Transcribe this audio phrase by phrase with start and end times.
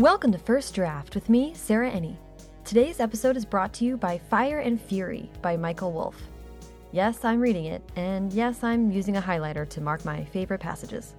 [0.00, 2.16] Welcome to First Draft with me, Sarah Enni.
[2.64, 6.16] Today's episode is brought to you by Fire and Fury by Michael Wolff.
[6.90, 11.16] Yes, I'm reading it, and yes, I'm using a highlighter to mark my favorite passages.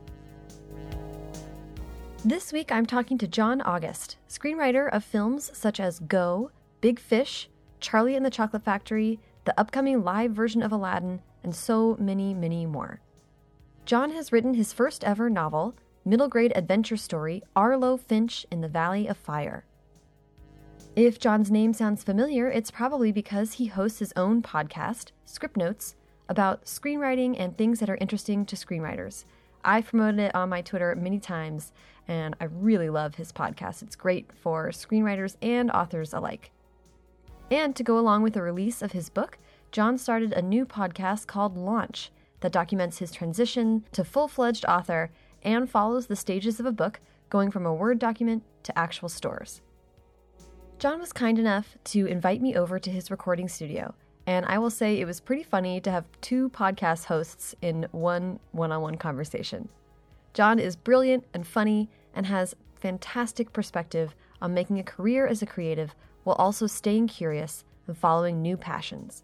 [2.25, 6.49] This week I'm talking to John August, screenwriter of films such as Go,
[6.81, 7.51] Big Fish,
[7.81, 12.65] Charlie and the Chocolate Factory, the upcoming live version of Aladdin, and so many, many
[12.65, 12.99] more.
[13.85, 18.67] John has written his first ever novel, middle grade adventure story Arlo Finch in the
[18.67, 19.65] Valley of Fire.
[20.95, 25.95] If John's name sounds familiar, it's probably because he hosts his own podcast, Scriptnotes,
[26.27, 29.25] about screenwriting and things that are interesting to screenwriters.
[29.63, 31.71] I've promoted it on my Twitter many times,
[32.07, 33.83] and I really love his podcast.
[33.83, 36.51] It's great for screenwriters and authors alike.
[37.51, 39.37] And to go along with the release of his book,
[39.71, 42.11] John started a new podcast called Launch
[42.41, 45.11] that documents his transition to full fledged author
[45.43, 49.61] and follows the stages of a book going from a Word document to actual stores.
[50.79, 53.93] John was kind enough to invite me over to his recording studio,
[54.25, 58.39] and I will say it was pretty funny to have two podcast hosts in one
[58.51, 59.69] one on one conversation.
[60.33, 65.45] John is brilliant and funny and has fantastic perspective on making a career as a
[65.45, 65.93] creative
[66.23, 69.23] while also staying curious and following new passions.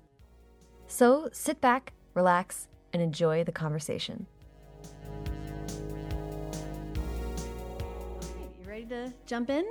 [0.87, 4.27] So sit back, relax, and enjoy the conversation.
[8.89, 9.66] To jump in?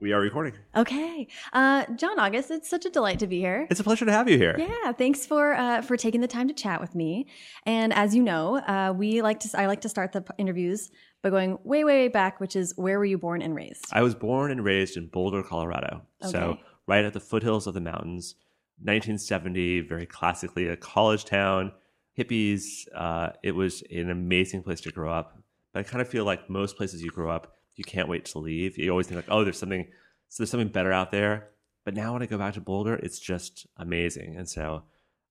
[0.00, 0.54] We are recording.
[0.74, 3.66] Okay, uh, John August, it's such a delight to be here.
[3.70, 4.56] It's a pleasure to have you here.
[4.58, 7.26] Yeah, thanks for uh, for taking the time to chat with me.
[7.66, 10.90] And as you know, uh, we like to I like to start the interviews
[11.22, 13.84] by going way, way, way back, which is where were you born and raised?
[13.92, 16.02] I was born and raised in Boulder, Colorado.
[16.22, 18.34] So right at the foothills of the mountains.
[18.82, 21.72] 1970, very classically a college town.
[22.18, 22.88] Hippies.
[22.94, 25.38] Uh, it was an amazing place to grow up.
[25.72, 28.38] But I kind of feel like most places you grow up, you can't wait to
[28.38, 28.78] leave.
[28.78, 29.86] You always think like, oh, there's something,
[30.28, 31.48] so there's something better out there.
[31.84, 34.36] But now when I go back to Boulder, it's just amazing.
[34.36, 34.84] And so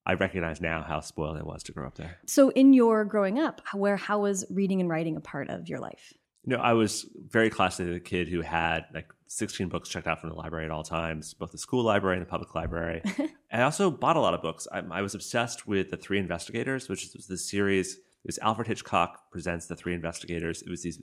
[0.06, 2.18] I recognize now how spoiled I was to grow up there.
[2.26, 5.80] So, in your growing up, where how was reading and writing a part of your
[5.80, 6.14] life?
[6.46, 10.20] You know, I was very classically the kid who had like 16 books checked out
[10.20, 13.04] from the library at all times, both the school library and the public library.
[13.52, 14.68] I also bought a lot of books.
[14.72, 17.96] I, I was obsessed with The Three Investigators, which was the series.
[17.96, 20.64] It was Alfred Hitchcock presents The Three Investigators.
[20.64, 21.00] It was these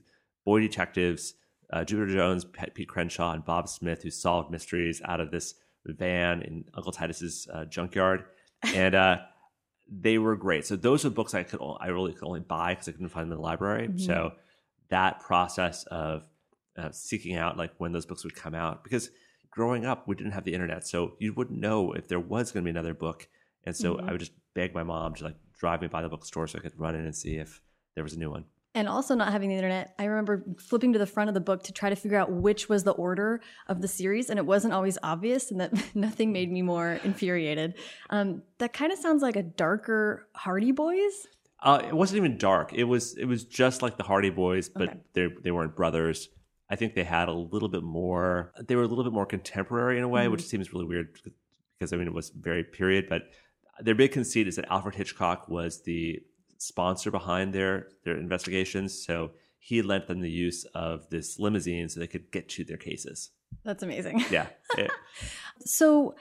[0.47, 1.35] boy detectives,
[1.71, 5.55] uh, Jupiter Jones, Pete Pete Crenshaw, and Bob Smith, who solved mysteries out of this
[5.85, 8.25] van in Uncle Titus's uh, junkyard.
[8.75, 9.19] And uh,
[9.89, 10.65] they were great.
[10.65, 13.27] So those were books I could I really could only buy because I couldn't find
[13.27, 13.89] them in the library.
[13.89, 14.01] Mhm.
[14.01, 14.33] So
[14.89, 16.27] that process of
[16.79, 19.11] uh, seeking out like when those books would come out because
[19.51, 22.65] growing up we didn't have the internet, so you wouldn't know if there was going
[22.65, 23.29] to be another book.
[23.65, 24.09] And so Mhm.
[24.09, 26.63] I would just beg my mom to like drive me by the bookstore so I
[26.63, 27.61] could run in and see if
[27.95, 28.45] there was a new one.
[28.77, 31.63] And also not having the internet, I remember flipping to the front of the book
[31.63, 34.75] to try to figure out which was the order of the series, and it wasn't
[34.75, 37.73] always obvious, and that nothing made me more infuriated.
[38.11, 41.27] Um, that kind of sounds like a darker Hardy Boys.
[41.63, 42.75] Uh, it wasn't even dark.
[42.75, 44.99] It was it was just like the Hardy Boys, but Okay.
[45.15, 46.29] they they weren't brothers.
[46.69, 48.53] I think they had a little bit more.
[48.69, 50.33] They were a little bit more contemporary in a way, Mhm.
[50.33, 51.19] which seems really weird
[51.79, 53.07] because I mean it was very period.
[53.09, 53.23] But
[53.81, 56.21] their big conceit is that Alfred Hitchcock was the
[56.59, 61.99] sponsor behind their their investigations, so he lent them the use of this limousine so
[61.99, 63.31] they could get to their cases.
[63.65, 64.25] That's amazing.
[64.31, 64.47] Yeah,
[65.65, 66.15] So,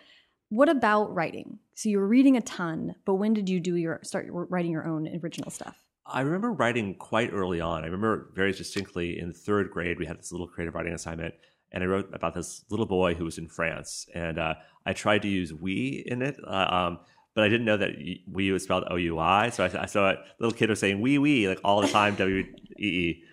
[0.49, 1.59] what about writing?
[1.75, 4.87] So you were reading a ton, but when did you do your start writing your
[4.87, 5.77] own original stuff?
[6.05, 7.83] I remember writing quite early on.
[7.83, 11.33] I remember very distinctly in third grade, we had this little creative writing assignment,
[11.71, 14.07] and I wrote about this little boy who was in France.
[14.13, 16.99] And uh, I tried to use we in it, uh, um,
[17.35, 17.91] but I didn't know that
[18.31, 19.49] we was spelled O U I.
[19.49, 22.15] So I, I saw a little kid was saying Wee we, like all the time,
[22.15, 22.43] W
[22.79, 23.23] E E.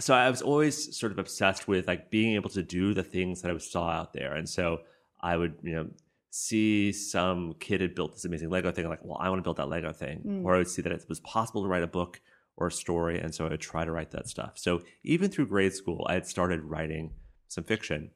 [0.00, 3.40] So I was always sort of obsessed with like being able to do the things
[3.42, 4.34] that I saw out there.
[4.34, 4.80] And so
[5.20, 5.88] I would, you know,
[6.30, 9.58] see some kid had built this amazing Lego thing, like, well, I want to build
[9.58, 10.22] that Lego thing.
[10.26, 10.44] Mm.
[10.44, 12.20] Or I would see that it was possible to write a book
[12.56, 14.52] or a story, and so I would try to write that stuff.
[14.56, 17.12] So even through grade school, I had started writing
[17.48, 18.10] some fiction.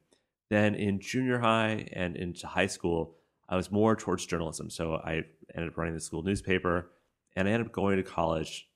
[0.49, 3.15] Then in junior high and into high school,
[3.49, 4.69] I was more towards journalism.
[4.69, 5.23] So I
[5.57, 6.91] ended up running the school newspaper,
[7.35, 8.67] and I ended up going to college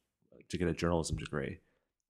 [0.50, 1.60] to get a journalism degree.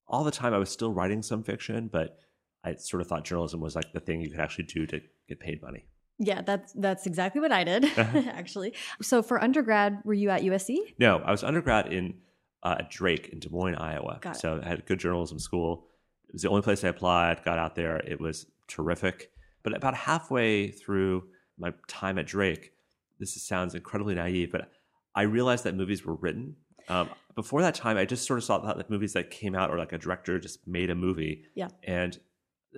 [0.08, 2.20] All the time, I was still writing some fiction, but
[2.64, 5.40] I sort of thought journalism was like the thing you could actually do to get
[5.40, 5.86] paid money.
[6.20, 8.22] Yeah, that's that's exactly what I did Uh-huh.
[8.32, 8.74] actually.
[9.02, 10.78] So for undergrad, were you at USC?
[11.00, 12.16] No, I was undergrad in
[12.64, 14.20] uh, at Drake in Des Moines, Iowa.
[14.22, 14.40] Got it.
[14.40, 15.88] So I had a good journalism school.
[16.28, 17.44] It was the only place I applied.
[17.44, 17.98] Got out there.
[17.98, 19.32] It was terrific.
[19.64, 21.24] But about halfway through
[21.58, 22.74] my time at Drake,
[23.22, 24.70] this sounds incredibly naive, but
[25.16, 26.58] I realized that movies were written.
[26.90, 29.78] Um, before that time, I just sort of saw that movies that came out or
[29.78, 31.46] like a director just made a movie.
[31.56, 31.70] Yeah.
[31.84, 32.20] And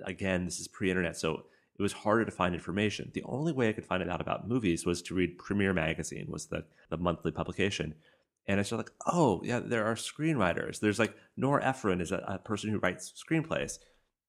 [0.04, 1.44] again, this is pre-internet, so
[1.76, 3.10] it was harder to find information.
[3.14, 6.26] The only way I could find it out about movies was to read Premiere Magazine,
[6.28, 7.94] was the the monthly publication.
[8.46, 10.78] And I started like, oh yeah, there are screenwriters.
[10.78, 13.78] There's like Nora Ephron is a, a person who writes screenplays.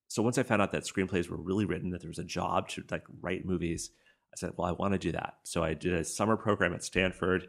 [0.08, 2.70] So once I found out that screenplays were really written, that there was a job
[2.70, 3.92] to like write movies,
[4.36, 5.36] I said, well, I want to do that.
[5.44, 7.48] So I did a summer program at Stanford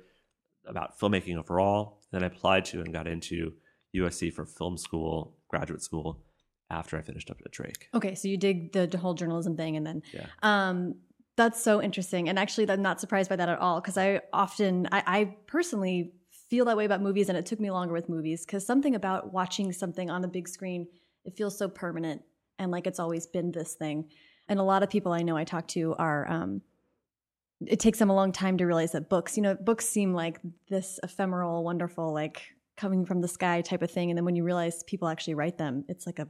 [0.64, 1.98] about filmmaking overall.
[2.12, 3.54] Then I applied to and got into
[3.94, 6.22] USC for film school, graduate school
[6.70, 7.88] after I finished up at Drake.
[7.92, 10.26] Okay, so you did the whole journalism thing, and then Yeah.
[10.42, 10.94] um,
[11.36, 12.28] that's so interesting.
[12.28, 16.12] And actually, I'm not surprised by that at all because I often, I, I personally
[16.48, 19.32] feel that way about movies, and it took me longer with movies because something about
[19.32, 20.86] watching something on the big screen,
[21.24, 22.22] it feels so permanent
[22.60, 24.08] and like it's always been this thing.
[24.48, 26.30] And a lot of people I know I talk to are.
[26.30, 26.62] Um,
[27.64, 30.40] it takes them a long time to realize that books, you know, books seem like
[30.68, 32.42] this ephemeral, wonderful, like
[32.76, 34.10] coming from the sky type of thing.
[34.10, 36.28] And then when you realize people actually write them, it's like a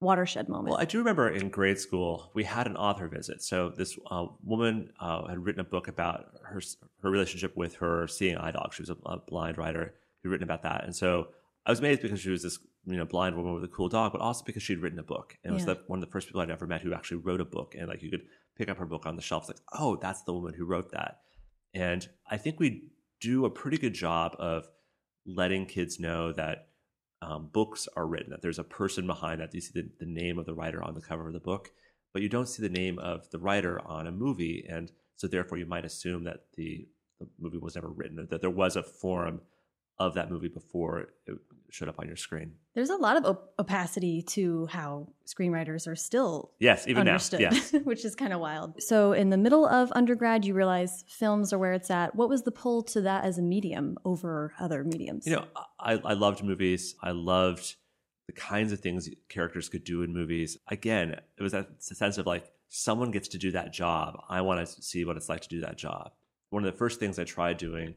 [0.00, 0.70] watershed moment.
[0.70, 3.42] Well, I do remember in grade school we had an author visit.
[3.42, 6.60] So this uh, woman uh, had written a book about her
[7.02, 8.74] her relationship with her seeing eye dog.
[8.74, 11.28] She was a, a blind writer who'd written about that, and so
[11.64, 14.12] I was amazed because she was this you know blind woman with a cool dog,
[14.12, 16.26] but also because she'd written a book, and it was the, one of the first
[16.26, 18.24] people I'd ever met who actually wrote a book, and like you could
[18.56, 21.20] pick up her book on the shelf, like oh, that's the woman who wrote that,
[21.74, 22.90] and I think we
[23.20, 24.66] do a pretty good job of
[25.24, 26.68] letting kids know that
[27.22, 29.54] um, books are written, that there's a person behind that.
[29.54, 31.70] You see the, the name of the writer on the cover of the book,
[32.12, 34.66] but you don't see the name of the writer on a movie.
[34.68, 36.88] And so, therefore, you might assume that the,
[37.20, 39.40] the movie was never written, or that there was a form
[39.98, 41.38] of that movie before it
[41.72, 42.52] showed up on your screen.
[42.74, 47.50] There's a lot of op- opacity to how screenwriters are still Yes, even understood, now.
[47.50, 47.72] Yes.
[47.84, 48.82] which is kind of wild.
[48.82, 52.14] So, in the middle of undergrad, you realize films are where it's at.
[52.14, 55.26] What was the pull to that as a medium over other mediums?
[55.26, 55.44] You know,
[55.80, 56.94] I, I loved movies.
[57.02, 57.76] I loved
[58.26, 60.58] the kinds of things characters could do in movies.
[60.68, 64.20] Again, it was that sense of like someone gets to do that job.
[64.28, 66.12] I want to see what it's like to do that job.
[66.50, 67.94] One of the first things I tried doing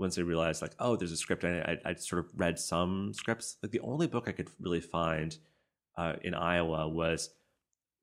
[0.00, 1.44] once I realized like, oh, there's a script.
[1.44, 3.58] I, I, I sort of read some scripts.
[3.62, 5.36] Like the only book I could really find
[5.96, 7.30] uh, in Iowa was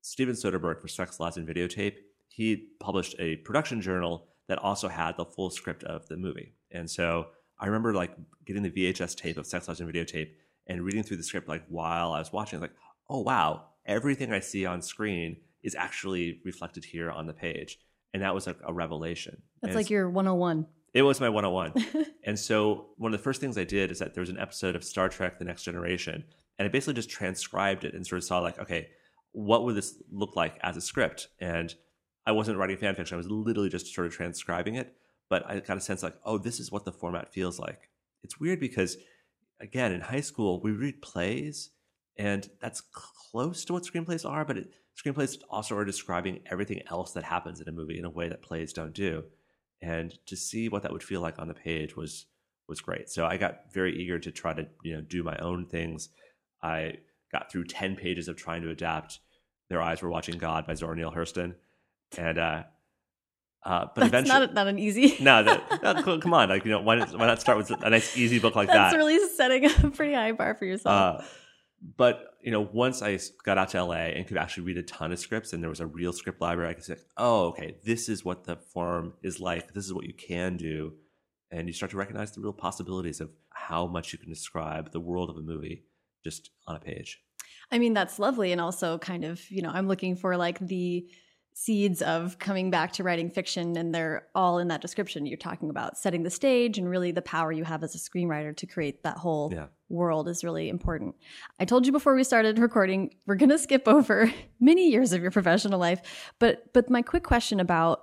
[0.00, 1.96] Steven Soderbergh for Sex, Lies, and Videotape.
[2.28, 6.54] He published a production journal that also had the full script of the movie.
[6.70, 7.26] And so
[7.58, 8.12] I remember like
[8.46, 10.30] getting the VHS tape of Sex, Lies, and Videotape
[10.68, 12.60] and reading through the script like while I was watching.
[12.60, 12.74] Like,
[13.10, 17.80] oh wow, everything I see on screen is actually reflected here on the page.
[18.14, 19.42] And that was like a revelation.
[19.60, 20.66] That's And like your 101.
[20.94, 22.06] It was my 101.
[22.24, 24.74] and so one of the first things I did is that there was an episode
[24.74, 26.24] of Star Trek The Next Generation,
[26.58, 28.88] and I basically just transcribed it and sort of saw like, okay,
[29.32, 31.28] what would this look like as a script?
[31.40, 31.74] And
[32.26, 34.94] I wasn't writing fan fiction, I was literally just sort of transcribing it.
[35.30, 37.90] But I got a sense like, oh, this is what the format feels like.
[38.24, 38.96] It's weird because,
[39.60, 41.70] again, in high school, we read plays,
[42.16, 47.12] and that's close to what screenplays are, but it, screenplays also are describing everything else
[47.12, 49.22] that happens in a movie in a way that plays don't do
[49.80, 52.26] and to see what that would feel like on the page was
[52.68, 53.08] was great.
[53.08, 56.10] So I got very eager to try to you know do my own things.
[56.62, 56.98] I
[57.32, 59.20] got through ten pages of trying to adapt
[59.68, 61.54] "Their Eyes Were Watching God" by Zora Neale Hurston,
[62.16, 62.62] and uh,
[63.64, 65.16] uh, but That's eventually, not, not an easy.
[65.20, 67.90] no, that, no, come on, like you know, why, not- why not start with a
[67.90, 68.84] nice easy book like That's that?
[68.84, 71.20] That's really setting a pretty high bar for yourself.
[71.20, 71.24] Uh,
[71.96, 75.12] but you know, once I got out to LA and could actually read a ton
[75.12, 78.08] of scripts, and there was a real script library, I could say, "Oh, okay, this
[78.08, 79.74] is what the form is like.
[79.74, 80.94] This is what you can do,"
[81.50, 85.00] and you start to recognize the real possibilities of how much you can describe the
[85.00, 85.84] world of a movie
[86.24, 87.20] just on a page.
[87.70, 88.52] I mean, that's lovely.
[88.52, 91.08] And also, kind of, you know, I'm looking for like the
[91.62, 95.26] seeds of coming back to writing fiction, and they're all in that description.
[95.26, 98.56] You're talking about setting the stage and really the power you have as a screenwriter
[98.58, 99.66] to create that whole Yeah.
[99.88, 101.16] world is really important.
[101.58, 105.20] I told you before we started recording, we're going to skip over many years of
[105.20, 108.02] your professional life, but but my quick question about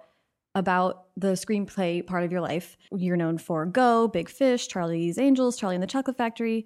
[0.54, 2.76] about the screenplay part of your life.
[2.94, 6.66] You're known for Go, Big Fish, Charlie's Angels, Charlie and the Chocolate Factory,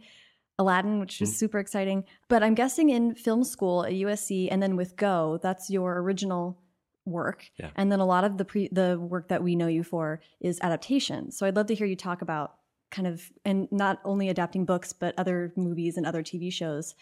[0.57, 1.33] Aladdin, which was Mhm.
[1.35, 2.03] super exciting.
[2.29, 6.57] But I'm guessing in film school at USC and then with Go, that's your original
[7.05, 7.45] work.
[7.57, 7.69] Yeah.
[7.75, 10.59] And then a lot of the pre- the work that we know you for is
[10.61, 11.31] adaptation.
[11.31, 12.55] So I'd love to hear you talk about
[12.91, 16.95] kind of and not only adapting books but other movies and other TV shows.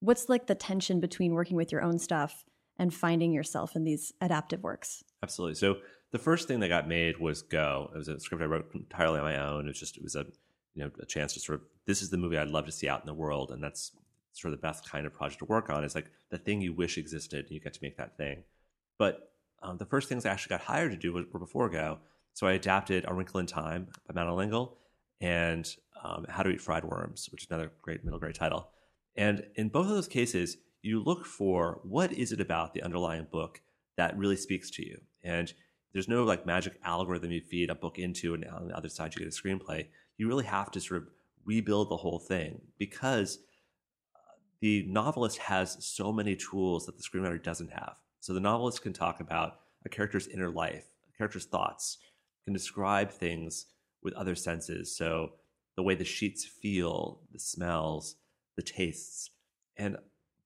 [0.00, 2.44] What's like the tension between working with your own stuff
[2.78, 5.02] and finding yourself in these adaptive works?
[5.22, 5.56] Absolutely.
[5.56, 5.78] So
[6.12, 7.90] the first thing that got made was Go.
[7.94, 9.64] It was a script I wrote entirely on my own.
[9.64, 10.26] It was just it was a
[10.74, 12.88] you know a chance to sort of this is the movie I'd love to see
[12.88, 13.92] out in the world, and that's
[14.32, 15.84] sort of the best kind of project to work on.
[15.84, 18.44] Is like the thing you wish existed, and you get to make that thing.
[18.98, 21.98] But um, the first things I actually got hired to do were, were before Go.
[22.34, 24.78] So I adapted A Wrinkle in Time by Madeleine L'Engle
[25.20, 25.68] and
[26.04, 28.68] um, How to Eat Fried Worms, which is another great middle grade title.
[29.16, 33.26] And in both of those cases, you look for what is it about the underlying
[33.30, 33.60] book
[33.96, 35.00] that really speaks to you.
[35.24, 35.52] And
[35.92, 39.14] there's no like magic algorithm you feed a book into, and on the other side
[39.14, 39.86] you get a screenplay.
[40.16, 41.08] You really have to sort of
[41.44, 43.38] rebuild the whole thing because
[44.14, 44.18] uh,
[44.60, 47.96] the novelist has so many tools that the screenwriter doesn't have.
[48.20, 51.98] So the novelist can talk about a character's inner life, a character's thoughts,
[52.44, 53.66] can describe things
[54.02, 54.96] with other senses.
[54.96, 55.32] So
[55.76, 58.16] the way the sheets feel, the smells,
[58.56, 59.30] the tastes.
[59.76, 59.96] And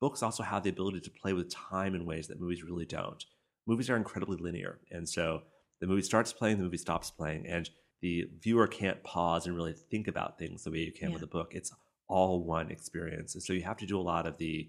[0.01, 3.25] books also have the ability to play with time in ways that movies really don't.
[3.67, 4.81] Movies are incredibly linear.
[4.91, 5.43] And so
[5.81, 9.73] the movie starts playing, the movie stops playing, and the viewer can't pause and really
[9.73, 11.15] think about things the way you can yeah.
[11.15, 11.55] with a book.
[11.55, 11.73] It's
[12.09, 13.35] all one experience.
[13.35, 14.69] And so you have to do a lot of the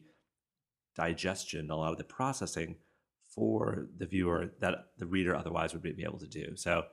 [0.95, 2.77] digestion, a lot of the processing
[3.33, 6.55] for the viewer that the reader otherwise would be able to do.
[6.55, 6.83] So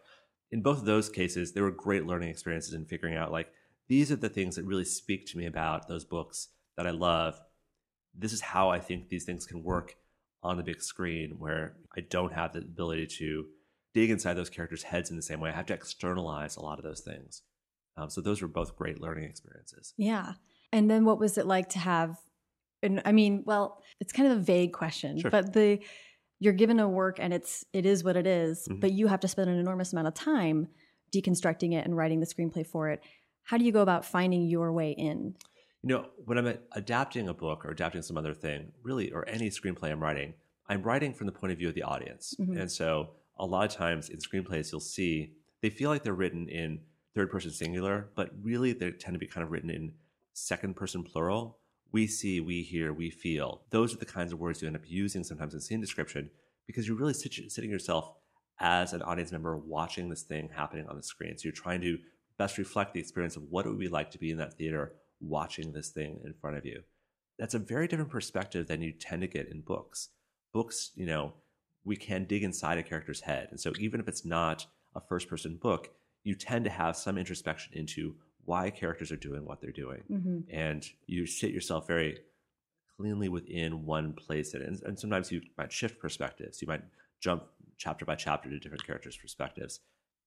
[0.50, 3.48] in both of those cases, there were great learning experiences in figuring out like
[3.88, 7.40] these are the things that really speak to me about those books that I love.
[8.14, 9.96] This is how I think these things can work
[10.42, 13.46] on the big screen where I don't have the ability to
[13.92, 15.50] dig inside those characters' heads in the same way.
[15.50, 17.42] I have to externalize a lot of those things.
[17.96, 19.92] Um, so those were both great learning experiences.
[19.96, 20.34] Yeah.
[20.72, 22.16] And then what was it like to have
[22.82, 25.30] and I mean, well, it's kind of a vague question, sure.
[25.30, 25.80] but the
[26.40, 28.80] you're given a work and it's it is what it is, mm-hmm.
[28.80, 30.68] but you have to spend an enormous amount of time
[31.14, 33.02] deconstructing it and writing the screenplay for it.
[33.44, 35.36] How do you go about finding your way in?
[35.82, 39.48] You know, when I'm adapting a book or adapting some other thing, really, or any
[39.50, 40.34] screenplay I'm writing,
[40.68, 42.34] I'm writing from the point of view of the audience.
[42.40, 42.58] Mm-hmm.
[42.58, 45.32] And so a lot of times in screenplays, you'll see
[45.62, 46.80] they feel like they're written in
[47.14, 49.92] third person singular, but really they tend to be kind of written in
[50.32, 51.58] second person plural
[51.92, 53.62] we see, we hear, we feel.
[53.70, 56.30] Those are the kinds of words you end up using sometimes in scene description
[56.66, 58.12] because you're really sit- sitting yourself
[58.60, 61.36] as an audience member watching this thing happening on the screen.
[61.36, 61.98] So you're trying to
[62.38, 64.92] best reflect the experience of what it would be like to be in that theater
[65.20, 66.82] watching this thing in front of you.
[67.38, 70.10] That's a very different perspective than you tend to get in books.
[70.52, 71.32] Books, you know,
[71.84, 73.48] we can dig inside a character's head.
[73.50, 75.90] And so even if it's not a first person book,
[76.22, 80.02] you tend to have some introspection into why characters are doing what they're doing.
[80.10, 80.38] Mm-hmm.
[80.50, 82.18] And you sit yourself very
[82.96, 84.54] cleanly within one place.
[84.54, 86.60] And, and sometimes you might shift perspectives.
[86.60, 86.82] You might
[87.20, 87.44] jump
[87.78, 89.80] chapter by chapter to different characters' perspectives.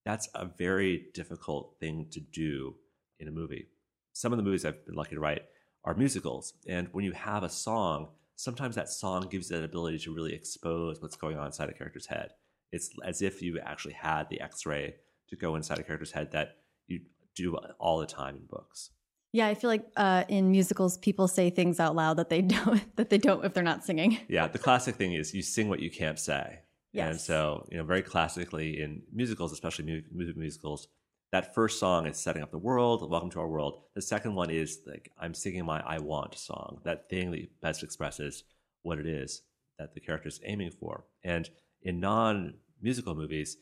[0.05, 2.75] That's a very difficult thing to do
[3.19, 3.67] in a movie.
[4.13, 5.43] Some of the movies I've been lucky to write
[5.85, 6.53] are musicals.
[6.67, 10.33] And when you have a song, sometimes that song gives you that ability to really
[10.33, 12.31] expose what's going on inside a character's head.
[12.71, 14.95] It's as if you actually had the x ray
[15.29, 17.01] to go inside a character's head that you
[17.35, 18.91] do all the time in books.
[19.31, 22.95] Yeah, I feel like uh, in musicals, people say things out loud that they don't
[22.95, 24.19] that they don't if they're not singing.
[24.27, 26.59] Yeah, the classic thing is you sing what you can't say.
[26.91, 27.09] Yes.
[27.09, 30.87] And so, you know, very classically in musicals, especially music musicals,
[31.31, 33.81] that first song is setting up the world, welcome to our world.
[33.95, 37.81] The second one is like I'm singing my I want song, that thing that best
[37.81, 38.43] expresses
[38.83, 39.41] what it is
[39.79, 41.05] that the character is aiming for.
[41.23, 41.49] And
[41.81, 43.57] in non musical movies,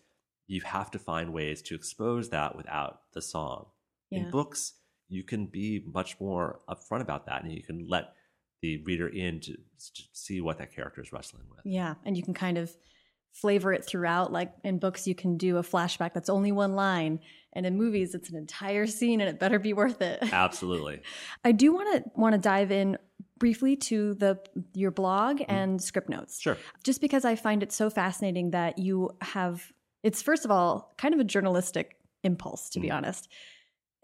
[0.47, 3.67] you have to find ways to expose that without the song.
[4.09, 4.19] Yeah.
[4.19, 4.73] In books,
[5.07, 8.13] you can be much more upfront about that and you can let
[8.61, 11.61] the reader in to, to, see what that character is wrestling with.
[11.65, 12.75] Yeah, and you can kind of
[13.33, 14.31] flavor it throughout.
[14.31, 17.19] Like in books, you can do a flashback that's only one line,
[17.53, 20.19] and in movies, it's an entire scene, and it better be worth it.
[20.31, 21.01] Absolutely.
[21.43, 22.97] I do want to want to dive in
[23.39, 24.39] briefly to the
[24.73, 25.45] your blog mm.
[25.47, 26.39] and Scriptnotes.
[26.39, 26.57] Sure.
[26.83, 29.71] Just because I find it so fascinating that you have
[30.03, 32.83] it's first of all kind of a journalistic impulse, to mm.
[32.83, 33.29] be honest.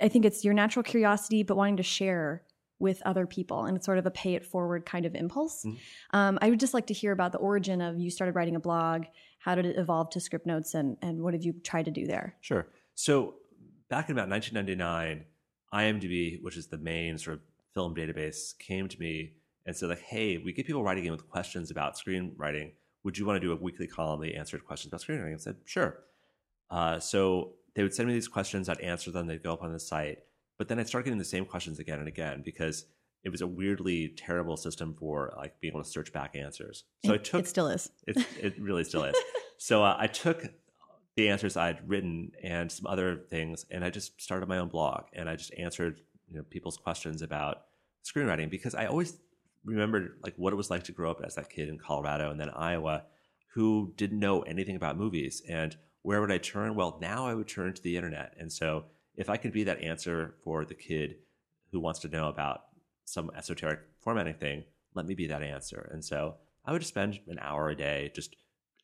[0.01, 2.43] I think it's your natural curiosity, but wanting to share
[2.79, 5.63] with other people, and it's sort of a pay it forward kind of impulse.
[5.65, 5.77] Mm.
[6.11, 8.59] Um, I would just like to hear about the origin of you started writing a
[8.59, 9.05] blog.
[9.39, 12.35] How did it evolve to Scriptnotes, and and what have you tried to do there?
[12.41, 12.67] Sure.
[12.93, 13.35] So
[13.89, 15.25] back in about 1999,
[15.73, 17.41] IMDb, which is the main sort of
[17.73, 19.33] film database, came to me
[19.65, 22.73] and said like, "Hey, we get people writing in with questions about screenwriting
[23.07, 25.33] would you want to do a weekly column that answered questions about screenwriting?
[25.33, 26.03] I said, sure.
[26.69, 28.67] Uh, so they would send me these questions.
[28.67, 29.27] I'd answer them.
[29.27, 30.23] They'd go up on the site.
[30.57, 32.85] But then I'd start getting the same questions again and again because
[33.23, 36.83] it was a weirdly terrible system for like being able to search back answers.
[37.05, 37.89] So it, I took it still is.
[38.05, 39.15] It, it really still is.
[39.57, 40.43] so uh, I took
[41.15, 45.05] the answers I'd written and some other things, and I just started my own blog
[45.13, 47.61] and I just answered you know people's questions about
[48.05, 49.17] screenwriting because I always
[49.67, 52.39] remembered like what it was like to grow up as that kid in Colorado and
[52.39, 53.03] then Iowa
[53.53, 55.41] who didn't know anything about movies.
[55.49, 56.75] And where would I turn?
[56.75, 58.35] Well, now I would turn to the internet.
[58.39, 61.15] And so if I could be that answer for the kid
[61.71, 62.65] who wants to know about
[63.05, 65.89] some esoteric formatting thing, let me be that answer.
[65.91, 68.35] And so I would just spend an hour a day just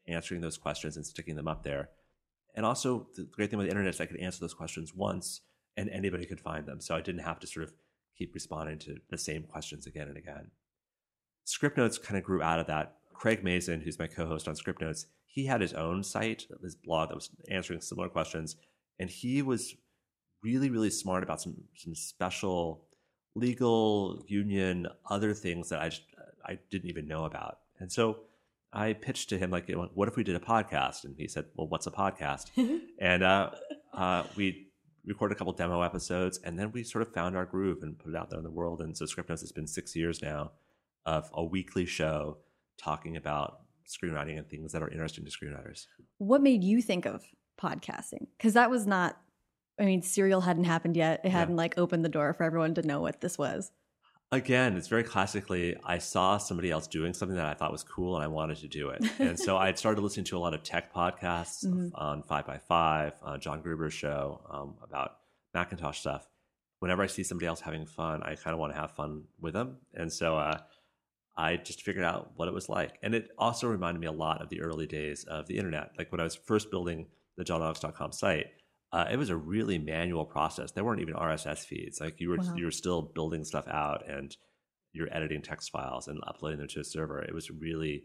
[0.08, 1.90] answering those questions and sticking them up there.
[2.56, 5.42] And also, the great thing with the internet is I could answer those questions once
[5.78, 6.82] and anybody could find them.
[6.82, 7.74] So I didn't have to sort of
[8.18, 10.52] keep responding to the same questions again and again.
[11.46, 12.96] Scriptnotes kind of grew out of that.
[13.14, 17.16] Craig Mazin, who's my co-host on Scriptnotes, he had his own site, his blog that
[17.16, 18.56] was answering similar questions,
[19.00, 19.76] and he was
[20.44, 22.86] really, really smart about some some special
[23.36, 26.04] legal, union, other things that I just
[26.46, 27.60] I didn't even know about.
[27.80, 28.20] And so
[28.72, 31.68] I pitched to him like, "What if we did a podcast?" And he said, "Well,
[31.68, 32.52] what's a podcast?"
[33.00, 33.52] and uh,
[33.94, 34.68] uh, we
[35.06, 38.10] recorded a couple demo episodes, and then we sort of found our groove and put
[38.10, 38.82] it out there in the world.
[38.82, 40.52] And so Scriptnotes has been six years now
[41.06, 42.38] of a weekly show
[42.78, 45.88] talking about screenwriting and things that are interesting to screenwriters.
[46.18, 47.24] What made you think of
[47.62, 48.28] podcasting?
[48.38, 49.18] Because that was not,
[49.80, 51.22] I mean, Serial hadn't happened yet.
[51.24, 51.62] It hadn't yeah.
[51.62, 53.72] like opened the door for everyone to know what this was.
[54.32, 58.16] Again, it's very classically, I saw somebody else doing something that I thought was cool
[58.16, 59.04] and I wanted to do it.
[59.20, 61.90] and so I started listening to a lot of tech podcasts mm-hmm.
[61.94, 65.18] on 5by5, uh, John Gruber's show um, about
[65.54, 66.28] Macintosh stuff.
[66.80, 69.54] Whenever I see somebody else having fun, I kind of want to have fun with
[69.54, 69.78] them.
[69.94, 70.58] And so, uh,
[71.36, 73.00] I just figured out what it was like.
[73.02, 75.92] And it also reminded me a lot of the early days of the internet.
[75.98, 78.48] Like when I was first building the johnaugust.com site,
[78.92, 80.72] uh, it was a really manual process.
[80.72, 82.00] There weren't even RSS feeds.
[82.00, 82.54] Like you were wow.
[82.56, 84.36] you were still building stuff out and
[84.94, 87.20] you're editing text files and uploading them to a server.
[87.20, 88.04] It was really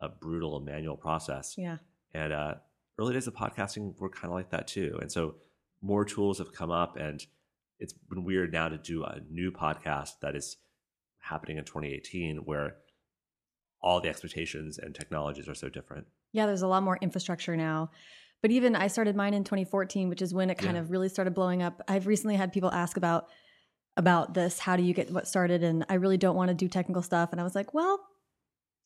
[0.00, 1.56] a brutal manual process.
[1.58, 1.78] Yeah.
[2.14, 2.54] And uh,
[3.00, 4.96] early days of podcasting were kind of like that too.
[5.00, 5.34] And so
[5.82, 7.24] more tools have come up and
[7.80, 10.56] it's been weird now to do a new podcast that is
[11.28, 12.76] happening in 2018 where
[13.80, 16.06] all the expectations and technologies are so different.
[16.32, 17.90] Yeah, there's a lot more infrastructure now.
[18.40, 20.82] But even I started mine in 2014, which is when it kind yeah.
[20.82, 21.82] of really started blowing up.
[21.88, 23.28] I've recently had people ask about
[23.96, 26.68] about this, how do you get what started and I really don't want to do
[26.68, 27.98] technical stuff and I was like, well,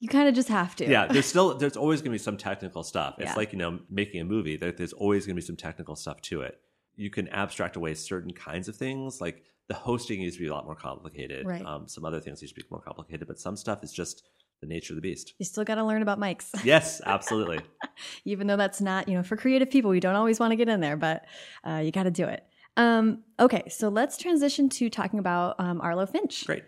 [0.00, 0.88] you kind of just have to.
[0.88, 3.16] Yeah, there's still there's always going to be some technical stuff.
[3.18, 3.34] It's yeah.
[3.36, 4.56] like, you know, making a movie.
[4.56, 6.58] There's always going to be some technical stuff to it.
[6.96, 10.52] You can abstract away certain kinds of things like the hosting used to be a
[10.52, 11.46] lot more complicated.
[11.46, 11.64] Right.
[11.64, 14.22] Um, some other things used to be more complicated, but some stuff is just
[14.60, 15.32] the nature of the beast.
[15.38, 16.50] You still got to learn about mics.
[16.64, 17.60] Yes, absolutely.
[18.26, 20.68] Even though that's not, you know, for creative people, we don't always want to get
[20.68, 21.24] in there, but
[21.66, 22.44] uh, you got to do it.
[22.76, 26.44] Um, okay, so let's transition to talking about um, Arlo Finch.
[26.46, 26.64] Great.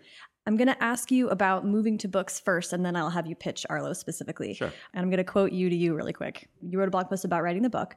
[0.47, 3.35] I'm going to ask you about moving to books first, and then I'll have you
[3.35, 4.55] pitch Arlo specifically.
[4.55, 4.71] Sure.
[4.93, 6.49] And I'm going to quote you to you really quick.
[6.61, 7.95] You wrote a blog post about writing the book,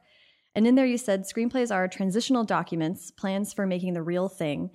[0.54, 4.70] and in there you said screenplays are transitional documents, plans for making the real thing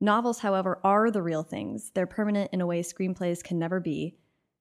[0.00, 1.90] Novels, however, are the real things.
[1.94, 4.16] They're permanent in a way screenplays can never be.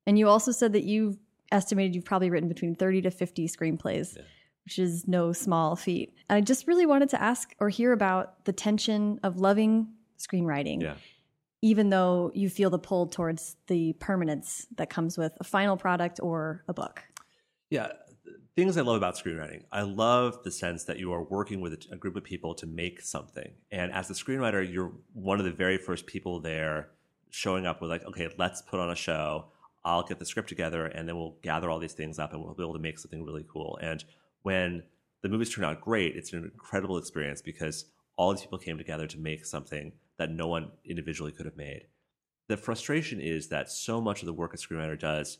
[0.07, 1.17] And you also said that you've
[1.51, 4.23] estimated you've probably written between 30 to 50 screenplays, yeah.
[4.63, 6.13] which is no small feat.
[6.29, 10.81] I just really wanted to ask or hear about the tension of loving screenwriting.
[10.81, 10.95] Yeah.
[11.61, 16.19] Even though you feel the pull towards the permanence that comes with a final product
[16.21, 17.03] or a book.
[17.69, 17.93] Yeah,
[18.55, 19.63] things I love about screenwriting.
[19.71, 23.01] I love the sense that you are working with a group of people to make
[23.01, 23.51] something.
[23.69, 26.89] And as the screenwriter, you're one of the very first people there
[27.29, 29.47] showing up with, like, okay, let's put on a show.
[29.83, 32.53] I'll get the script together and then we'll gather all these things up and we'll
[32.53, 33.77] be able to make something really cool.
[33.81, 34.03] And
[34.43, 34.83] when
[35.21, 39.05] the movies turn out great, it's an incredible experience because all these people came together
[39.05, 41.87] to make something that no one individually could have made.
[42.47, 45.39] The frustration is that so much of the work a screenwriter does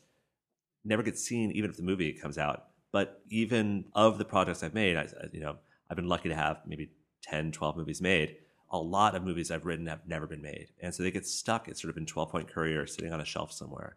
[0.84, 2.66] never gets seen, even if the movie comes out
[2.96, 5.56] but even of the projects I've made, I, you know,
[5.90, 6.92] I've been lucky to have maybe
[7.24, 8.36] 10, 12 movies made.
[8.70, 10.68] A lot of movies I've written have never been made.
[10.80, 13.24] And so they get stuck It's sort of in 12 point courier sitting on a
[13.26, 13.96] shelf somewhere.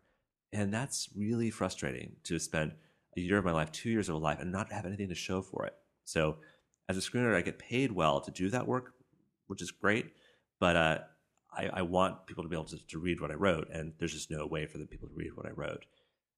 [0.52, 2.74] And that's really frustrating to spend
[3.16, 5.16] a year of my life, two years of my life, and not have anything to
[5.16, 5.76] show for it.
[6.04, 6.36] So
[6.90, 8.96] as a screenwriter, I get paid well to do that work,
[9.48, 10.08] which is great.
[10.60, 10.98] But uh,
[11.54, 14.12] I, I, want people to be able to, to read what I wrote, and there's
[14.12, 15.86] just no way for the people to read what I wrote.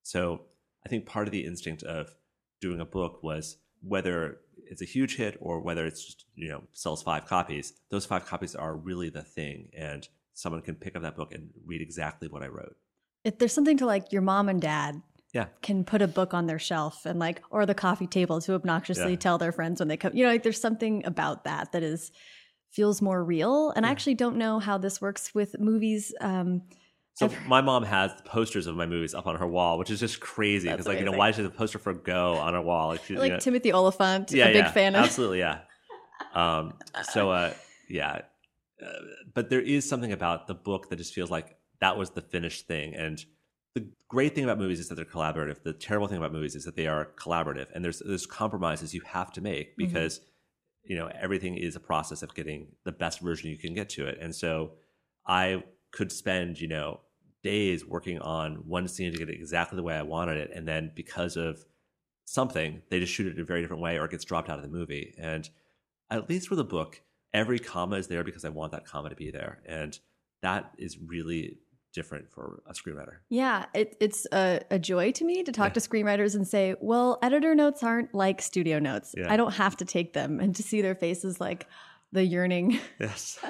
[0.03, 0.41] So
[0.85, 2.13] I think part of the instinct of
[2.61, 4.37] doing a book was whether
[4.69, 8.25] it's a huge hit or whether it's just you know sells five copies those five
[8.25, 12.27] copies are really the thing and someone can pick up that book and read exactly
[12.27, 12.75] what i wrote
[13.23, 15.01] if there's something to like your mom and dad
[15.33, 18.53] yeah can put a book on their shelf and like or the coffee table to
[18.53, 19.17] obnoxiously yeah.
[19.17, 22.11] tell their friends when they come you know like there's something about that that is
[22.71, 23.89] feels more real and yeah.
[23.89, 26.61] i actually don't know how this works with movies um
[27.29, 30.19] so my mom has posters of my movies up on her wall, which is just
[30.19, 32.61] crazy because, like, you know, why does she have a poster for Go on her
[32.61, 32.89] wall?
[32.89, 35.05] Like, she, like you know, Timothy Olyphant, yeah, a big yeah, fan of.
[35.05, 35.59] Absolutely, yeah.
[36.35, 36.75] Um,
[37.11, 37.51] so, uh,
[37.89, 38.21] yeah,
[38.81, 38.89] uh,
[39.33, 42.67] but there is something about the book that just feels like that was the finished
[42.67, 42.93] thing.
[42.93, 43.25] And
[43.73, 45.63] the great thing about movies is that they're collaborative.
[45.63, 49.01] The terrible thing about movies is that they are collaborative, and there's there's compromises you
[49.05, 49.87] have to make mm-hmm.
[49.87, 50.91] because mm-hmm.
[50.91, 54.07] you know everything is a process of getting the best version you can get to
[54.07, 54.19] it.
[54.21, 54.73] And so,
[55.25, 57.01] I could spend, you know,
[57.43, 60.51] days working on one scene to get it exactly the way I wanted it.
[60.53, 61.65] And then because of
[62.25, 64.57] something, they just shoot it in a very different way or it gets dropped out
[64.57, 65.13] of the movie.
[65.17, 65.49] And
[66.09, 67.01] at least with a book,
[67.33, 69.61] every comma is there because I want that comma to be there.
[69.65, 69.97] And
[70.41, 71.59] that is really
[71.93, 73.17] different for a screenwriter.
[73.29, 75.73] Yeah, it, it's a, a, joy to me to talk Yeah.
[75.73, 79.13] to screenwriters and say, well, editor notes aren't like studio notes.
[79.17, 79.31] Yeah.
[79.31, 81.67] I don't have to take them and to see their faces like
[82.13, 82.79] the yearning.
[82.99, 83.39] Yes.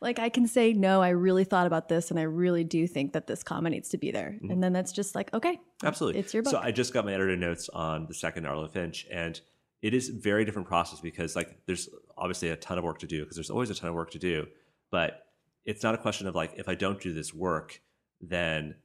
[0.00, 3.12] like I can say, no, I really thought about this and I really do think
[3.14, 4.38] that this comma needs to be there.
[4.42, 4.50] Mhm.
[4.52, 6.20] And then that's just like, okay, Absolutely.
[6.20, 6.52] it's your book.
[6.52, 9.40] So I just got my editor notes on the second Arlo Finch, and
[9.82, 13.06] it is a very different process because like there's obviously a ton of work to
[13.06, 14.46] do because there's always a ton of work to do,
[14.90, 15.22] but
[15.64, 17.80] it's not a question of like if I don't do this work,
[18.20, 18.76] then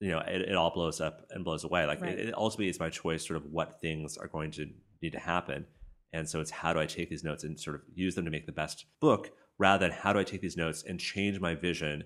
[0.00, 1.86] you know it, it all blows up and blows away.
[1.86, 2.18] Like Right.
[2.18, 4.66] it, it ultimately is my choice, sort of what things are going to
[5.00, 5.66] need to happen,
[6.12, 8.30] and so it's how do I take these notes and sort of use them to
[8.30, 11.54] make the best book, rather than how do I take these notes and change my
[11.54, 12.04] vision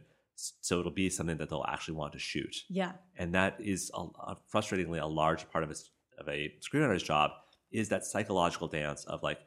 [0.60, 2.92] so it'll be something that they'll actually want to shoot yeah.
[3.16, 5.74] and that is a, a frustratingly a large part of a,
[6.20, 7.30] of a screenwriter's job
[7.70, 9.38] is that psychological dance of like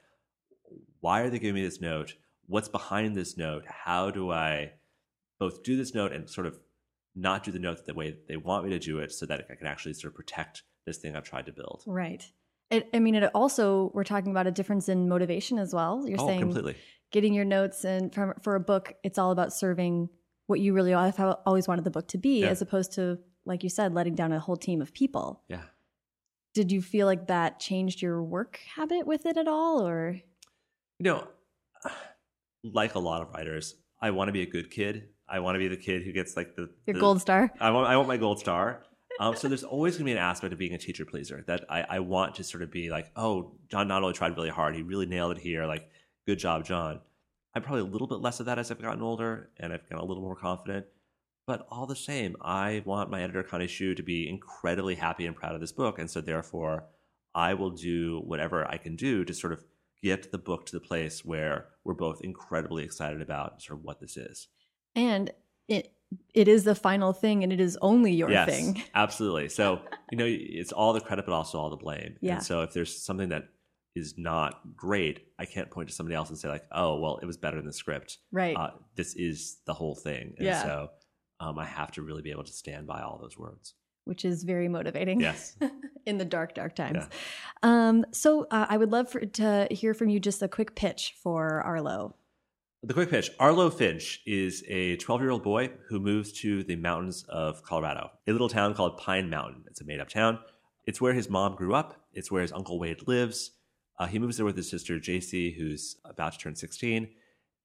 [1.00, 2.14] why are they giving me this note
[2.46, 4.72] what's behind this note how do i
[5.40, 6.60] both do this note and sort of
[7.16, 9.56] not do the note the way they want me to do it so that i
[9.56, 12.24] can actually sort of protect this thing i've tried to build Right.
[12.72, 16.08] It, I mean, it also, we're talking about a difference in motivation as well.
[16.08, 16.76] You're oh saying completely
[17.14, 20.10] getting your notes and from, for a book, it's all about serving
[20.48, 22.48] what you really have always wanted the book to be, Yeah.
[22.48, 25.42] as opposed to, like you said, letting down a whole team of people.
[25.48, 25.62] yeah
[26.54, 30.20] Did you feel like that changed your work habit with it at all, or
[31.00, 31.28] you know
[32.64, 35.60] like a lot of writers i want to be a good kid i want to
[35.60, 37.52] be the kid who gets like the your the- gold star?
[37.60, 38.84] I want I want my gold star.
[39.20, 41.66] Um, so there's always going to be an aspect of being a teacher pleaser that
[41.70, 44.76] I, I want to sort of be like, oh, John not only tried really hard,
[44.76, 45.68] he really nailed it here.
[45.68, 45.88] Like,
[46.26, 47.02] good job, John.
[47.56, 50.04] I'm probably a little bit less of that as I've gotten older and I've gotten
[50.04, 50.86] a little more confident.
[51.46, 55.36] But all the same, I want my editor Connie Hsu to be incredibly happy and
[55.36, 56.86] proud of this book, and so therefore,
[57.36, 59.64] I will do whatever I can do to sort of
[60.02, 64.00] get the book to the place where we're both incredibly excited about sort of what
[64.00, 64.48] this is.
[64.96, 65.32] And
[65.68, 65.94] it
[66.34, 68.82] it is the final thing, and it is only your yes, thing.
[68.96, 69.50] absolutely.
[69.50, 69.82] So
[70.12, 72.16] you know, it's all the credit, but also all the blame.
[72.22, 72.36] Yeah.
[72.36, 73.50] And so if there's something that
[73.96, 77.26] is not great, I can't point to somebody else and say like, "Oh, well, it
[77.26, 78.56] was better than the script." Right.
[78.56, 80.64] Uh, this is the whole thing, and Yeah.
[80.64, 80.90] so
[81.40, 83.74] um, I have to really be able to stand by all those words.
[84.06, 85.22] which is very motivating.
[85.22, 85.56] Yes.
[86.06, 86.98] in the dark, dark times.
[87.00, 87.08] Yeah.
[87.64, 91.14] Um, so uh, I would love for, to hear from you just a quick pitch
[91.24, 92.14] for Arlo.
[92.82, 96.76] The quick pitch Arlo Finch is a 12 year old boy who moves to the
[96.76, 99.64] mountains of Colorado, a little town called Pine Mountain.
[99.68, 100.40] It's a made up town.
[100.86, 103.52] It's where his mom grew up, it's where his uncle Wade lives.
[104.00, 107.10] Uh, he moves there with his sister JC, who's about to turn 16.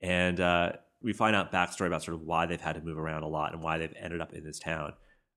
[0.02, 3.22] And uh, we find out backstory about sort of why they've had to move around
[3.22, 4.92] a lot and why they've ended up in this town.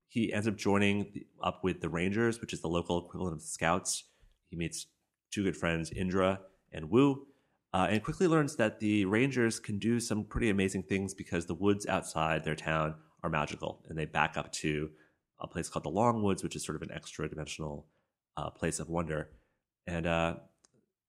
[0.08, 3.40] He ends up joining the, up with the Rangers, which is the local equivalent of
[3.40, 4.04] the Scouts.
[4.50, 4.86] He meets
[5.30, 6.40] two good friends, Indra
[6.72, 7.26] and Wu,
[7.72, 11.54] uh, and quickly learns that the Rangers can do some pretty amazing things because the
[11.54, 14.90] woods outside their town are magical, and they back up to
[15.40, 17.86] a place called the Longwoods, which is sort of an extra dimensional
[18.36, 19.30] uh, place of wonder,
[19.86, 20.34] and uh,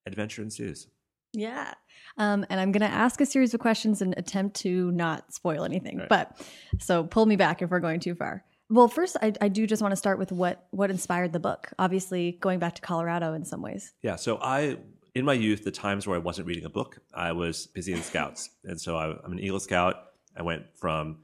[0.05, 0.87] adventure ensues.
[1.33, 1.73] Yeah.
[2.17, 5.63] Um, and I'm going to ask a series of questions and attempt to not spoil
[5.63, 5.97] anything.
[5.97, 6.09] Right.
[6.09, 6.41] But
[6.79, 8.43] so pull me back if we're going too far.
[8.69, 11.71] Well, first, I, I do just want to start with what what inspired the book.
[11.77, 13.93] Obviously, going back to Colorado in some ways.
[14.01, 14.77] Yeah, so I,
[15.13, 18.01] in my youth, the times where I wasn't reading a book, I was busy in
[18.01, 19.95] scouts, and so I, I'm an Eagle Scout.
[20.35, 21.19] I went from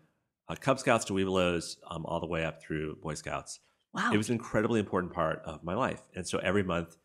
[0.47, 3.59] uh, Cub Scouts to Webelos, um, all the way up through Boy Scouts.
[3.93, 4.11] Wow.
[4.13, 6.01] it was an incredibly important part of my life.
[6.15, 6.95] And so every month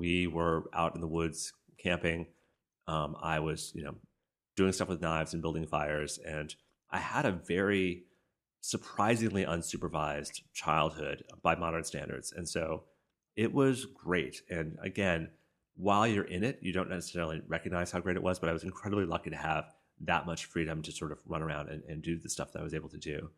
[0.00, 2.26] we were out in the woods camping.
[2.88, 3.96] Um, I was, you know,
[4.56, 6.18] doing stuff with knives and building fires.
[6.26, 6.54] And
[6.90, 8.04] I had a very
[8.62, 12.32] surprisingly unsupervised childhood by modern standards.
[12.32, 12.84] And so
[13.36, 14.40] it was great.
[14.48, 15.28] And again,
[15.76, 18.64] while you're in it, you don't necessarily recognize how great it was, but I was
[18.64, 19.64] incredibly lucky to have
[20.00, 22.62] that much freedom to sort of run around and, and do the stuff that I
[22.62, 23.30] was able to do.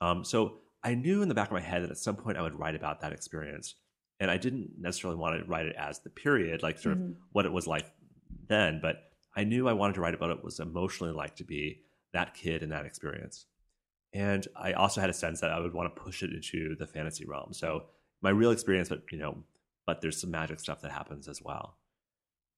[0.00, 2.42] Um, so I knew in the back of my head that at some point I
[2.42, 3.74] would write about that experience.
[4.20, 7.10] And I didn't necessarily want to write it as the period, like sort Mhm.
[7.10, 7.86] of what it was like
[8.48, 11.44] then, but I knew I wanted to write about what it was emotionally like to
[11.44, 13.46] be that kid in that experience.
[14.12, 16.86] And I also had a sense that I would want to push it into the
[16.86, 17.52] fantasy realm.
[17.52, 19.44] So my real experience, but you know,
[19.86, 21.78] but there's some magic stuff that happens as well.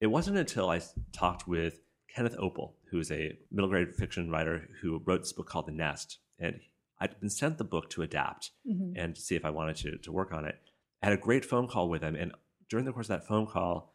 [0.00, 0.80] It wasn't until I
[1.12, 5.46] talked with Kenneth Oppel, who is a middle grade fiction writer who wrote this book
[5.48, 6.60] called The Nest, and
[6.98, 8.92] I'd been sent the book to adapt Mhm.
[8.96, 10.58] and see if I wanted to to work on it.
[11.02, 12.32] I had a great phone call with him, and
[12.68, 13.94] during the course of that phone call,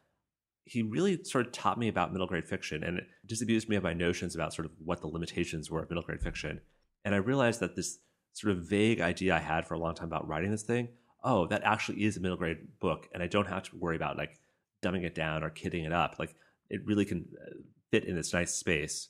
[0.65, 3.94] he really sort of taught me about middle grade fiction and disabused me of my
[3.94, 6.60] notions about sort of what the limitations were of middle grade fiction.
[7.04, 8.00] And I realized that this
[8.34, 10.89] sort of vague idea I had for a long time about writing this thing,
[11.24, 14.18] oh, that actually is a middle grade book, and I don't have to worry about
[14.18, 14.39] like
[14.84, 16.15] dumbing it down or kidding it up.
[16.18, 16.36] Like
[16.70, 17.52] it really can uh,
[17.91, 19.10] fit in this nice space.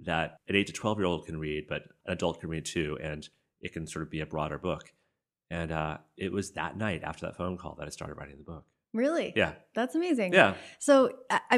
[0.00, 2.98] that an 8 to 12 year old can read, but an adult can read too.
[3.02, 3.28] And
[3.60, 4.92] it can sort of be a broader book.
[5.50, 8.44] And uh, it was that night after that phone call that I started writing the
[8.44, 8.64] book.
[8.92, 9.32] Really?
[9.36, 9.52] Yeah.
[9.74, 10.32] That's amazing.
[10.32, 10.54] Yeah.
[10.78, 11.10] So,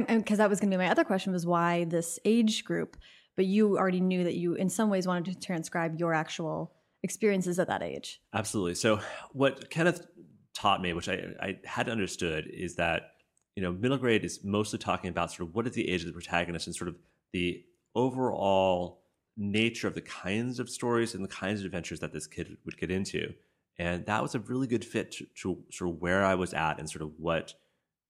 [0.08, 2.96] because that was going to be my other question was why this age group?
[3.36, 6.72] But you already knew that you, in some ways, wanted to transcribe your actual
[7.02, 8.20] experiences at that age.
[8.32, 8.74] Absolutely.
[8.74, 9.00] So,
[9.32, 10.06] what Kenneth
[10.54, 13.10] taught me, which I, I had understood, is that
[13.54, 16.06] you know middle grade is mostly talking about sort of what is the age of
[16.06, 16.96] the protagonist and sort of
[17.32, 17.62] the
[17.94, 19.02] overall
[19.36, 22.78] nature of the kinds of stories and the kinds of adventures that this kid would
[22.78, 23.34] get into.
[23.78, 26.78] And that was a really good fit to, to sort of where I was at
[26.78, 27.54] and sort of what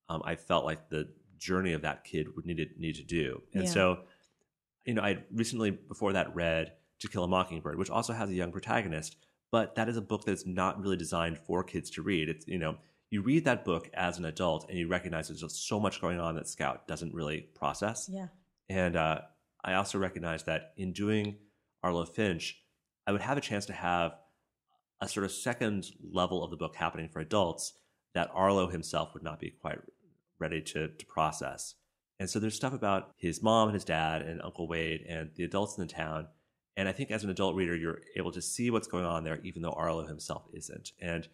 [0.08, 3.42] um, I felt like the journey of that kid would need to, need to do.
[3.52, 3.70] And Yeah.
[3.70, 3.98] so,
[4.84, 8.34] you know, I recently before that read To Kill a Mockingbird, which also has a
[8.34, 9.16] young protagonist,
[9.50, 12.28] but that is a book that's not really designed for kids to read.
[12.28, 12.76] It's you know,
[13.10, 16.20] you read that book as an adult and you recognize there's just so much going
[16.20, 18.08] on that Scout doesn't really process.
[18.10, 18.28] Yeah.
[18.68, 19.20] And uh,
[19.64, 21.36] I also recognize that in doing
[21.82, 22.56] Arlo Finch,
[23.06, 24.16] I would have a chance to have
[25.00, 27.74] a sort of second level of the book happening for adults
[28.14, 29.78] that Arlo himself would not be quite
[30.38, 31.74] ready to, to process.
[32.18, 35.44] And so there's stuff about his mom and his dad and Uncle Wade and the
[35.44, 36.28] adults in the town.
[36.76, 39.40] And I think as an adult reader, you're able to see what's going on there,
[39.42, 40.92] even though Arlo himself isn't.
[41.00, 41.28] And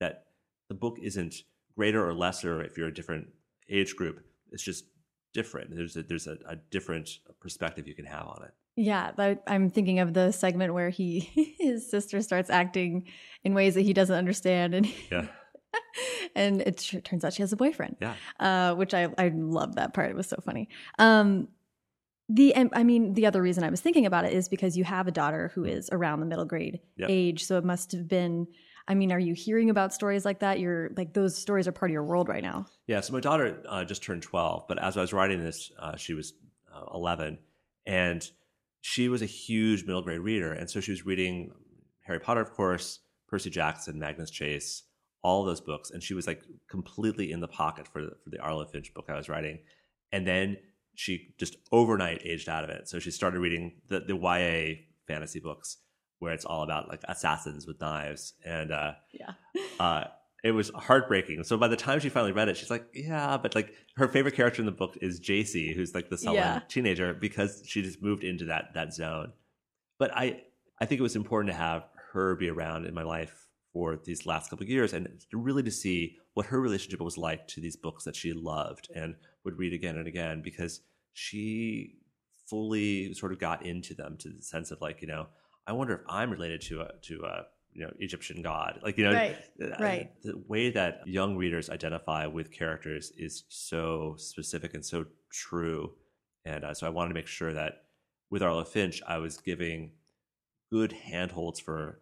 [0.00, 0.24] that
[0.68, 1.36] the book isn't
[1.76, 3.28] greater or lesser if you're a different
[3.68, 4.24] age group.
[4.50, 4.86] It's just
[5.32, 5.74] different.
[5.74, 8.54] There's a, there's a, a different perspective you can have on it.
[8.76, 9.12] Yeah,
[9.46, 11.20] I'm thinking of the segment where he
[11.60, 13.04] his sister starts acting
[13.44, 15.26] in ways that he doesn't understand, and Yeah.
[16.34, 17.96] and it turns out she has a boyfriend.
[18.00, 18.14] Yeah.
[18.40, 20.10] uh, which I I love that part.
[20.10, 20.68] It was so funny.
[20.98, 21.48] Um,
[22.28, 24.84] the and I mean the other reason I was thinking about it is because you
[24.84, 27.10] have a daughter who is around the middle grade Yep.
[27.10, 28.46] age, so it must have been.
[28.86, 30.58] I mean, are you hearing about stories like that?
[30.60, 32.66] You're like those stories are part of your world right now.
[32.86, 35.96] Yeah, so my daughter uh, just turned 12, but as I was writing this, uh,
[35.96, 36.34] she was
[36.74, 37.38] uh, 11,
[37.86, 38.30] and
[38.86, 40.52] she was a huge middle grade reader.
[40.52, 41.52] And so she was reading
[42.02, 44.82] Harry Potter, of course, Percy Jackson, Magnus Chase,
[45.22, 45.90] all those books.
[45.90, 49.06] And she was like completely in the pocket for the, for the Arlo Finch book
[49.08, 49.60] I was writing.
[50.12, 50.58] And then
[50.96, 52.86] she just overnight aged out of it.
[52.86, 55.78] So she started reading the, the YA fantasy books
[56.18, 58.34] where it's all about like assassins with knives.
[58.44, 59.32] And, uh, Yeah.
[59.80, 60.04] uh,
[60.44, 61.42] it was heartbreaking.
[61.42, 64.36] So by the time she finally read it, she's like, "Yeah," but like her favorite
[64.36, 66.60] character in the book is JC, who's like the sullen Yeah.
[66.68, 69.32] teenager, because she just moved into that that zone.
[69.98, 70.44] But I
[70.80, 74.24] I think it was important to have her be around in my life for these
[74.26, 77.76] last couple of years, and really to see what her relationship was like to these
[77.76, 80.80] books that she loved and would read again and again, because
[81.12, 81.96] she
[82.50, 85.26] fully sort of got into them to the sense of like, you know,
[85.66, 89.04] I wonder if I'm related to a to a you know Egyptian god, like you
[89.04, 90.10] know, Right, uh, right.
[90.22, 95.92] The way that young readers identify with characters is so specific and so true,
[96.44, 97.84] and uh, so I wanted to make sure that
[98.30, 99.92] with Arlo Finch, I was giving
[100.70, 102.00] good handholds for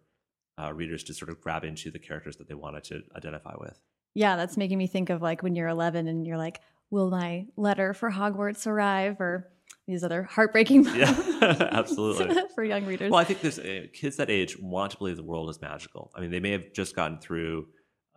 [0.59, 3.79] uh, readers to sort of grab into the characters that they wanted to identify with.
[4.15, 7.47] Yeah, that's making me think of like when you're 11 and you're like, "Will my
[7.57, 9.51] letter for Hogwarts arrive?" or
[9.87, 11.13] these other heartbreaking Yeah,
[11.71, 12.35] absolutely.
[12.55, 13.11] for young readers.
[13.11, 16.11] Well, I think there's uh, kids that age want to believe the world is magical.
[16.15, 17.67] I mean, they may have just gotten through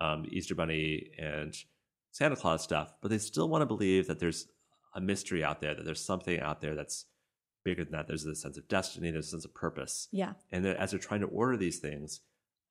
[0.00, 1.54] um, Easter Bunny and
[2.12, 4.48] Santa Claus stuff, but they still want to believe that there's
[4.94, 7.06] a mystery out there, that there's something out there that's
[7.64, 8.06] bigger than that.
[8.06, 10.08] There's a sense of destiny, there's a sense of purpose.
[10.12, 12.20] yeah, And that as they're trying to order these things,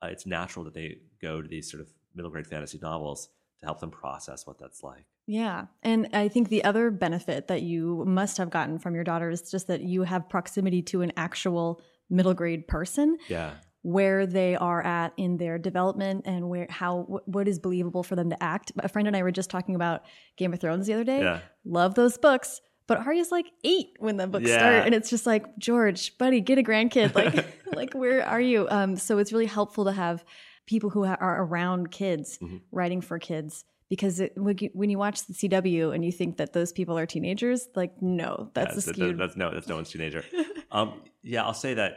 [0.01, 3.29] uh, it's natural that they go to these sort of middle grade fantasy novels
[3.59, 5.05] to help them process what that's like.
[5.27, 5.65] Yeah.
[5.83, 9.49] And I think the other benefit that you must have gotten from your daughter is
[9.49, 13.51] just that you have proximity to an actual middle grade person Yeah.
[13.81, 18.15] where they are at in their development and where how wh- what is believable for
[18.15, 18.71] them to act.
[18.79, 20.03] A friend and I were just talking about
[20.37, 21.21] Game of Thrones the other day.
[21.21, 21.39] Yeah.
[21.65, 22.61] Love those books.
[22.87, 24.59] But Arya's like eight when the books Yeah.
[24.59, 27.15] start, and it's just like George, buddy, get a grandkid.
[27.15, 28.67] Like, like where are you?
[28.69, 30.23] Um, so it's really helpful to have
[30.67, 32.61] people who are around kids Mhm.
[32.71, 36.71] writing for kids because it, when you- watch the CW and you think that those
[36.71, 39.17] people are teenagers, like no, that's Yeah, a skewed.
[39.17, 40.23] That's no, that's no one's teenager.
[40.71, 41.93] um, yeah, I'll say that,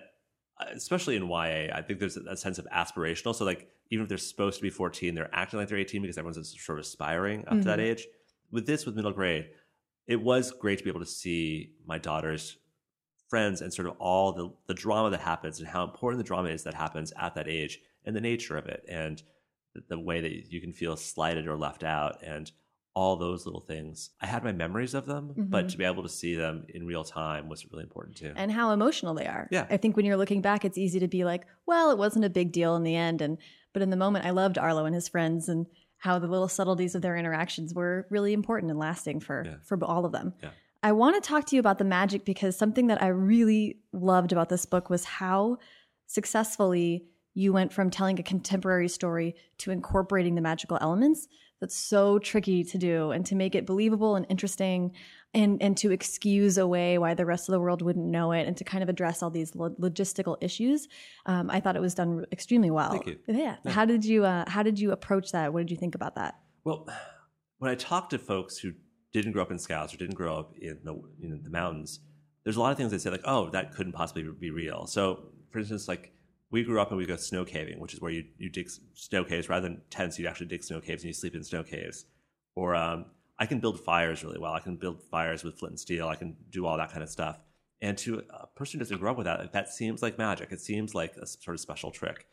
[0.60, 3.34] uh, especially in YA, I think there's a, a sense of aspirational.
[3.34, 6.18] So, like, even if they're supposed to be 14, they're acting like they're 18 because
[6.18, 7.82] everyone's sort of aspiring up to that Mhm.
[7.90, 8.06] age.
[8.50, 9.50] With this, with middle grade,
[10.06, 12.58] it was great to be able to see my daughter's
[13.28, 16.48] friends and sort of all the, the drama that happens and how important the drama
[16.48, 19.22] is that happens at that age and the nature of it and
[19.88, 22.50] the, way that you can feel slighted or left out and
[22.94, 24.10] all those little things.
[24.20, 25.70] I had my memories of them, but Mhm.
[25.70, 28.32] to be able to see them in real time was really important too.
[28.34, 29.46] and how emotional they are.
[29.52, 29.66] Yeah.
[29.70, 32.30] I think when you're looking back, it's easy to be like, well, it wasn't a
[32.30, 33.20] big deal in the end.
[33.22, 33.38] And
[33.72, 35.66] but in the moment, I loved Arlo and his friends and
[35.98, 39.56] how the little subtleties of their interactions were really important and lasting for Yeah.
[39.62, 40.32] for all of them.
[40.42, 40.50] Yeah.
[40.82, 44.32] I want to talk to you about the magic because something that I really loved
[44.32, 45.58] about this book was how
[46.06, 47.04] successfully
[47.38, 51.28] you went from telling a contemporary story to incorporating the magical elements.
[51.60, 54.92] That's so tricky to do and to make it believable and interesting
[55.34, 58.56] and and to excuse away why the rest of the world wouldn't know it and
[58.56, 60.88] to kind of address all these lo- logistical issues.
[61.26, 62.90] Um, I thought it was done extremely well.
[62.90, 63.18] Thank you.
[63.28, 63.56] Yeah.
[63.66, 65.52] How did you uh, How did you approach that?
[65.52, 66.40] What did you think about that?
[66.64, 66.88] Well,
[67.58, 68.72] when I talk to folks who
[69.12, 72.00] didn't grow up in scouts or didn't grow up in the you know, the mountains,
[72.42, 74.86] there's a lot of things they say like, oh, that couldn't possibly be real.
[74.86, 76.12] So, for instance, like
[76.50, 79.24] we grew up and we go snow caving, which is where you, you dig snow
[79.24, 80.18] caves rather than tents.
[80.18, 82.06] You actually dig snow caves and you sleep in snow caves.
[82.54, 83.06] Or um,
[83.38, 84.52] I can build fires really well.
[84.52, 86.08] I can build fires with flint and steel.
[86.08, 87.38] I can do all that kind of stuff.
[87.80, 90.50] And to a person who doesn't grow up with that, like, that seems like magic.
[90.50, 92.26] It seems like a sort of special trick.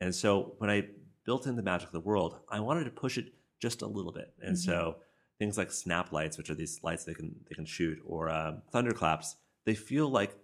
[0.00, 0.88] And so when I
[1.24, 4.12] built in the magic of the world, I wanted to push it just a little
[4.12, 4.34] bit.
[4.42, 4.96] And so
[5.38, 8.62] things like snap lights, which are these lights they can they can shoot, or um,
[8.72, 10.34] thunderclaps, they feel like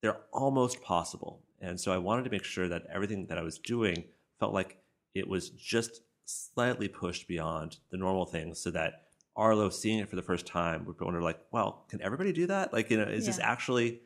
[0.00, 1.42] they're almost possible.
[1.62, 4.04] And so I wanted to make sure that everything that I was doing
[4.38, 4.78] felt like
[5.14, 9.02] it was just slightly pushed beyond the normal things, so that
[9.36, 12.72] Arlo seeing it for the first time would wonder like, well, can everybody do that?
[12.72, 14.00] Like, you know, is this actually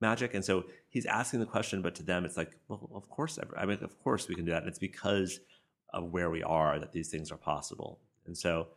[0.00, 0.34] magic?
[0.34, 3.56] And so he's asking the question, but to them, it's like, well, of course, ever-
[3.58, 4.62] I mean, of course we can do that.
[4.62, 5.38] And it's because
[5.92, 8.00] of where we are that these things are possible.
[8.26, 8.68] And so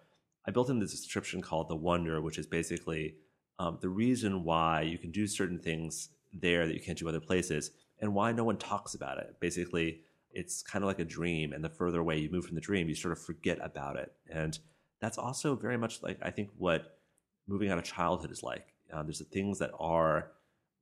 [0.45, 3.15] I built in this description called the wonder, which is basically
[3.57, 7.21] um, the reason why you can do certain things there that you can't do other
[7.21, 9.35] places, and why no one talks about it.
[9.39, 12.61] Basically, it's kind of like a dream, and the further away you move from the
[12.61, 14.11] dream, you sort of forget about it.
[14.29, 14.57] And
[14.99, 16.99] that's also very much like I think what
[17.47, 18.73] moving out of childhood is like.
[18.93, 20.31] Uh, there's the things that are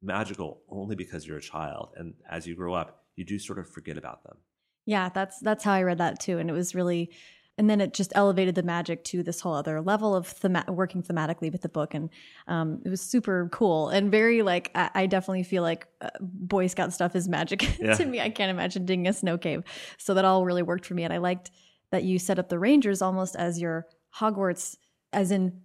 [0.02, 3.69] magical only because you're a child, and as you grow up, you do sort of
[3.69, 4.38] forget about them.
[4.86, 7.12] Yeah, that's that's how I read that too, and it was really,
[7.57, 11.03] and then it just elevated the magic to this whole other level of thema- working
[11.03, 12.09] thematically with the book, and
[12.47, 16.67] um, it was super cool and very like I, I definitely feel like uh, Boy
[16.67, 17.93] Scout stuff is magic Yeah.
[17.95, 18.19] to me.
[18.19, 19.63] I can't imagine digging a snow cave,
[19.97, 21.51] so that all really worked for me, and I liked
[21.91, 23.85] that you set up the Rangers almost as your
[24.19, 24.77] Hogwarts,
[25.11, 25.61] as in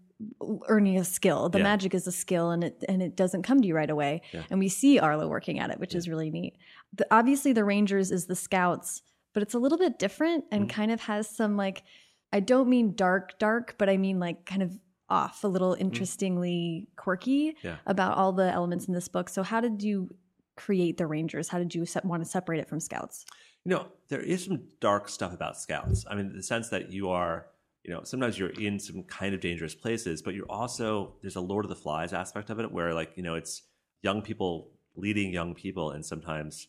[0.68, 1.48] earning a skill.
[1.48, 1.64] The Yeah.
[1.64, 4.22] magic is a skill, and it and it doesn't come to you right away.
[4.32, 4.42] Yeah.
[4.50, 6.56] And we see Arlo working at it, which is really neat.
[6.92, 9.02] The, obviously, the Rangers is the Scouts,
[9.38, 10.70] but it's a little bit different and Mhm.
[10.70, 11.84] kind of has some like
[12.32, 14.76] I don't mean dark, dark, but I mean like kind of
[15.08, 17.76] off, a little interestingly quirky Yeah.
[17.86, 19.28] about all the elements in this book.
[19.28, 20.10] So, how did you
[20.56, 21.48] create the Rangers?
[21.50, 23.24] How did you se- want to separate it from Scouts?
[23.64, 26.04] You know, there is some dark stuff about scouts.
[26.10, 27.46] I mean, the sense that you are,
[27.84, 31.40] you know, sometimes you're in some kind of dangerous places, but you're also there's a
[31.40, 33.62] Lord of the Flies aspect of it where like, you know, it's
[34.02, 36.66] young people leading young people and sometimes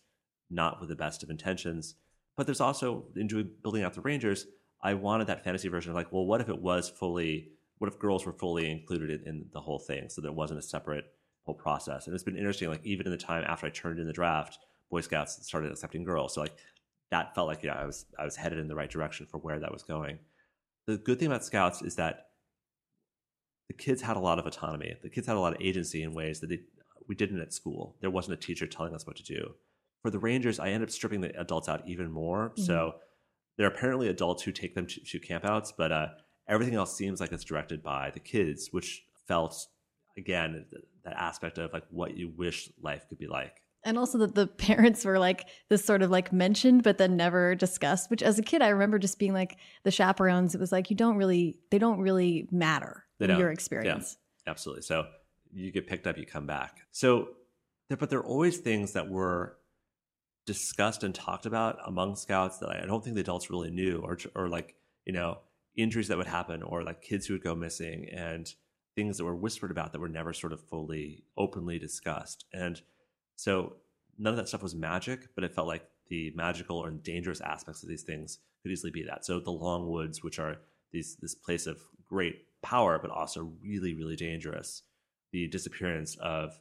[0.52, 1.96] not with the best of intentions.
[2.40, 4.48] But there's also in doing building out the Rangers,
[4.82, 7.50] I wanted that fantasy version of like, well, what if it was fully
[7.80, 10.62] what if girls were fully included in, in the whole thing so there wasn't a
[10.62, 11.04] separate
[11.44, 12.08] whole process?
[12.08, 14.58] And it's been interesting, like even in the time after I turned in the draft,
[14.90, 16.36] Boy Scouts started accepting girls.
[16.36, 16.56] So like
[17.12, 19.60] that felt like yeah, I was I was headed in the right direction for where
[19.60, 20.20] that was going.
[20.88, 22.28] The good thing about Scouts is that
[23.68, 24.96] the kids had a lot of autonomy.
[25.02, 26.62] The kids had a lot of agency in ways that they,
[27.06, 27.98] we didn't at school.
[28.00, 29.56] There wasn't a teacher telling us what to do.
[30.02, 32.54] For the Rangers, I end up stripping the adults out even more.
[32.56, 32.96] So
[33.58, 36.08] there are apparently adults who take them to, to campouts, but uh,
[36.48, 39.68] everything else seems like it's directed by the kids, which felt
[40.18, 43.62] again th- that aspect of like what you wish life could be like.
[43.84, 47.54] And also that the parents were like this sort of like mentioned, but then never
[47.54, 48.10] discussed.
[48.10, 50.56] Which as a kid, I remember just being like the chaperones.
[50.56, 53.40] It was like you don't really, they don't really matter don't.
[53.40, 54.18] your experience.
[54.48, 54.84] Absolutely.
[54.84, 55.06] So
[55.52, 56.80] you get picked up, you come back.
[56.92, 57.30] So,
[57.90, 59.58] but there are always things that were
[60.50, 64.18] discussed and talked about among scouts that I don't think the adults really knew, or
[64.34, 64.74] or like
[65.06, 65.38] you know
[65.78, 68.52] injuries that would happen, or like kids who would go missing, and
[68.96, 72.46] things that were whispered about that were never sort of fully openly discussed.
[72.52, 72.82] And
[73.36, 73.76] so
[74.18, 77.84] none of that stuff was magic, but it felt like the magical or dangerous aspects
[77.84, 79.26] of these things could easily be that.
[79.26, 80.58] So the long woods, which are
[80.92, 84.82] these this place of great power, but also really, really dangerous.
[85.32, 86.60] The disappearance of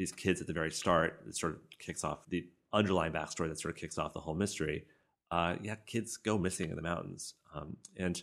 [0.00, 3.60] these kids at the very start that sort of kicks off the underlying backstory that
[3.60, 4.84] sort of kicks off the whole mystery.
[5.30, 8.22] Uh, yeah, kids go missing in the mountains, um, and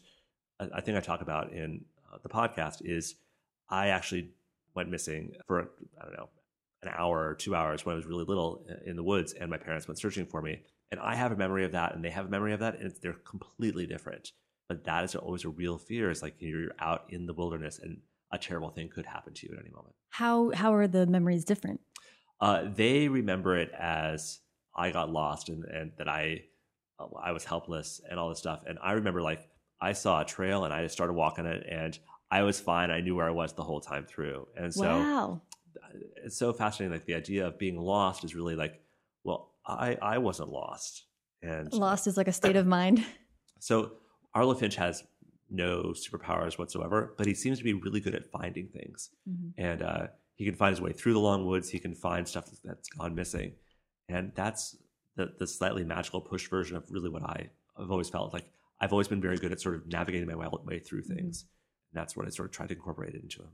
[0.60, 3.16] I, think I talk about in uh, the podcast is
[3.70, 4.32] I actually
[4.76, 5.70] went missing for
[6.00, 6.30] I don't know
[6.84, 9.58] an hour or two hours when I was really little in the woods, and my
[9.58, 10.62] parents went searching for me.
[10.92, 12.86] And I have a memory of that, and they have a memory of that, and
[12.86, 14.32] it's, they're completely different.
[14.70, 16.12] But that is always a real fear.
[16.12, 17.98] Is like you're out in the wilderness, and
[18.32, 19.96] a terrible thing could happen to you at any moment.
[20.10, 21.82] How how are the memories different?
[22.40, 24.40] Uh, they remember it as
[24.76, 26.44] I got lost and, and that I
[27.24, 28.64] I was helpless and all this stuff.
[28.68, 29.48] And I remember like
[29.80, 31.98] I saw a trail and I just started walking it and
[32.32, 32.92] I was fine.
[32.92, 34.48] I knew where I was the whole time through.
[34.58, 35.42] And so wow.
[36.24, 36.94] it's so fascinating.
[36.94, 38.82] Like the idea of being lost is really like,
[39.24, 41.06] well, I, I wasn't lost.
[41.42, 43.06] And Lost is like a state of mind.
[43.60, 43.94] so
[44.34, 45.04] Arlo Finch has
[45.50, 49.12] no superpowers whatsoever, but he seems to be really good at finding things.
[49.30, 49.54] Mhm.
[49.58, 50.08] And uh,
[50.38, 51.70] he can find his way through the long woods.
[51.70, 53.54] He can find stuff that's gone missing.
[54.08, 54.78] And that's
[55.16, 58.46] the, the slightly magical push version of really what I, I've always felt like.
[58.80, 61.16] I've always been very good at sort of navigating my way, way through Mm-hmm.
[61.16, 61.46] things.
[61.92, 63.50] And that's what I sort of tried to incorporate it into him.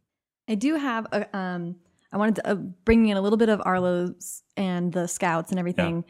[0.50, 1.78] I do have a, um,
[2.12, 5.60] I wanted to uh, bring in a little bit of Arlo's and the scouts and
[5.60, 6.04] everything.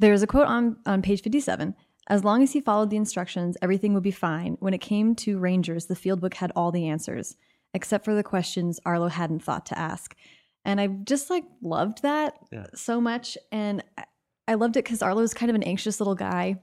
[0.00, 1.74] There's a quote on, on page 57.
[2.08, 4.56] As long as he followed the instructions, everything would be fine.
[4.60, 7.36] When it came to Rangers, the field book had all the answers,
[7.74, 10.14] except for the questions Arlo hadn't thought to ask.
[10.64, 12.66] And I just like loved that Yeah.
[12.74, 13.38] so much.
[13.52, 14.04] And I-
[14.46, 16.56] I loved it because Arlo is kind of an anxious little guy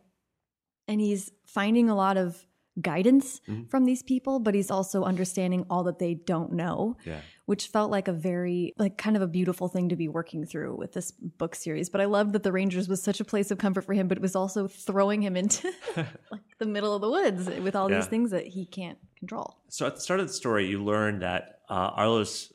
[0.88, 2.46] and he's finding a lot of
[2.82, 3.70] guidance Mhm.
[3.70, 7.22] from these people, but he's also understanding all that they don't know Yeah.
[7.46, 10.76] which felt like a very like kind of a beautiful thing to be working through
[10.76, 13.58] with this book series but i loved that the rangers was such a place of
[13.60, 15.72] comfort for him but it was also throwing him into
[16.32, 19.86] like the middle of the woods with all these things that he can't control So
[19.86, 22.52] at the start of the story, you learn that uh, Arlo's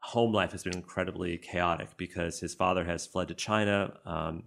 [0.00, 3.94] home life has been incredibly chaotic because his father has fled to China.
[4.04, 4.44] Um,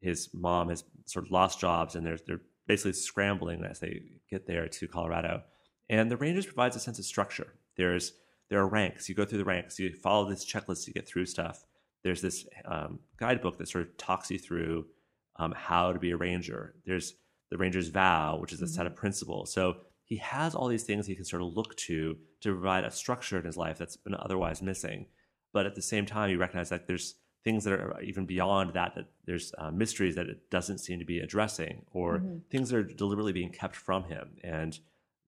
[0.00, 2.40] his mom has sort of lost jobs, and they're they're
[2.70, 4.00] basically scrambling as they
[4.30, 5.42] get there to Colorado.
[5.88, 7.54] And the Rangers provides a sense of structure.
[7.76, 8.12] There's
[8.48, 9.08] there are ranks.
[9.08, 9.80] You go through the ranks.
[9.80, 11.64] You follow this checklist to get through stuff.
[12.04, 14.86] There's this um, guidebook that sort of talks you through
[15.34, 16.76] um, how to be a ranger.
[16.86, 17.14] There's
[17.50, 19.52] the ranger's vow, which is a set of principles.
[19.52, 22.92] So he has all these things he can sort of look to to provide a
[22.92, 25.06] structure in his life that's been otherwise missing.
[25.52, 28.94] But at the same time, you recognize that there's things that are even beyond that,
[28.94, 32.42] that there's uh, mysteries that it doesn't seem to be addressing, or Mhm.
[32.50, 34.36] things that are deliberately being kept from him.
[34.44, 34.78] And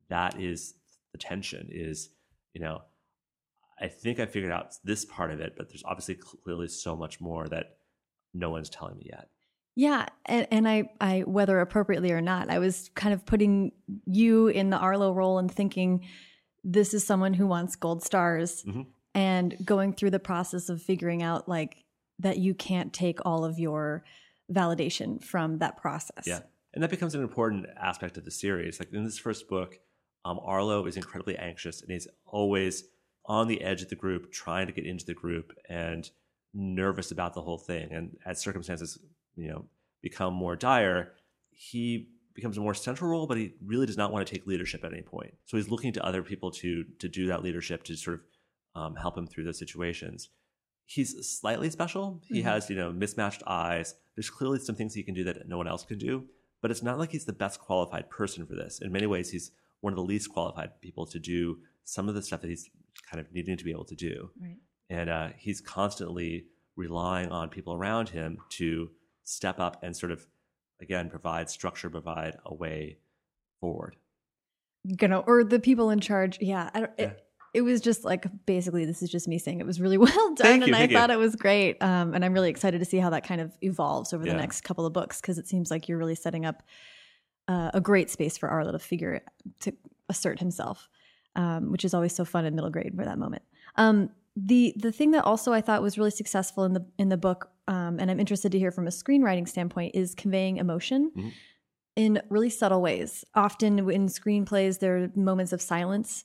[0.08, 0.74] that is
[1.12, 2.10] the tension is,
[2.52, 2.82] you know,
[3.80, 7.20] I think I figured out this part of it, but there's obviously clearly so much
[7.20, 7.78] more that
[8.34, 9.28] no one's telling me yet.
[9.74, 13.72] yeah and, and I, I whether appropriately or not i was kind of putting
[14.04, 16.06] you in the arlo role and thinking
[16.62, 18.86] this is someone who wants gold stars Mhm.
[19.14, 21.82] and going through the process of figuring out like
[22.23, 24.05] that you can't take all of your
[24.51, 26.41] validation from that process Yeah.
[26.75, 28.81] And that becomes an important aspect of the series.
[28.81, 29.79] Like in this first book,
[30.25, 32.85] um, Arlo is incredibly anxious and he's always
[33.27, 36.11] on the edge of the group, trying to get into the group and
[36.55, 37.93] nervous about the whole thing.
[37.93, 38.99] And as circumstances,
[39.37, 39.66] you know,
[40.03, 41.12] become more dire,
[41.51, 44.85] he becomes a more central role, but he really does not want to take leadership
[44.85, 45.35] at any point.
[45.45, 48.97] So he's looking to other people to to do that leadership to sort of um,
[48.97, 50.31] help him through those situations.
[50.87, 52.20] He's slightly special.
[52.24, 52.45] He Mhm.
[52.45, 53.95] has, you know, mismatched eyes.
[54.14, 56.28] There's clearly some things he can do that no one else can do,
[56.61, 58.80] but it's not like he's the best qualified person for this.
[58.80, 62.22] In many ways, he's one of the least qualified people to do some of the
[62.22, 62.68] stuff that he's
[63.11, 64.30] kind of needing to be able to do.
[64.41, 64.59] right
[64.91, 68.91] And uh, he's constantly relying on people around him to
[69.24, 70.26] step up and sort of,
[70.80, 72.99] again, provide structure, provide a way
[73.61, 73.97] forward.
[74.97, 77.05] gonna or the people in charge yeah i don't Yeah.
[77.11, 80.34] it, it was just like basically this is just me saying it was really well
[80.34, 80.88] done you, and i you.
[80.96, 83.53] thought it was great um, and i'm really excited to see how that kind of
[83.61, 84.32] evolves over Yeah.
[84.32, 86.62] the next couple of books because it seems like you're really setting up
[87.48, 89.20] uh, a great space for arlo to figure
[89.61, 89.72] to
[90.09, 90.88] assert himself
[91.36, 93.42] um, which is always so fun in middle grade for that moment
[93.76, 97.16] um, the the thing that also i thought was really successful in the in the
[97.16, 101.32] book um, and i'm interested to hear from a screenwriting standpoint is conveying emotion Mhm.
[101.96, 103.22] in really subtle ways.
[103.34, 106.24] Often in screenplays, there are moments of silence,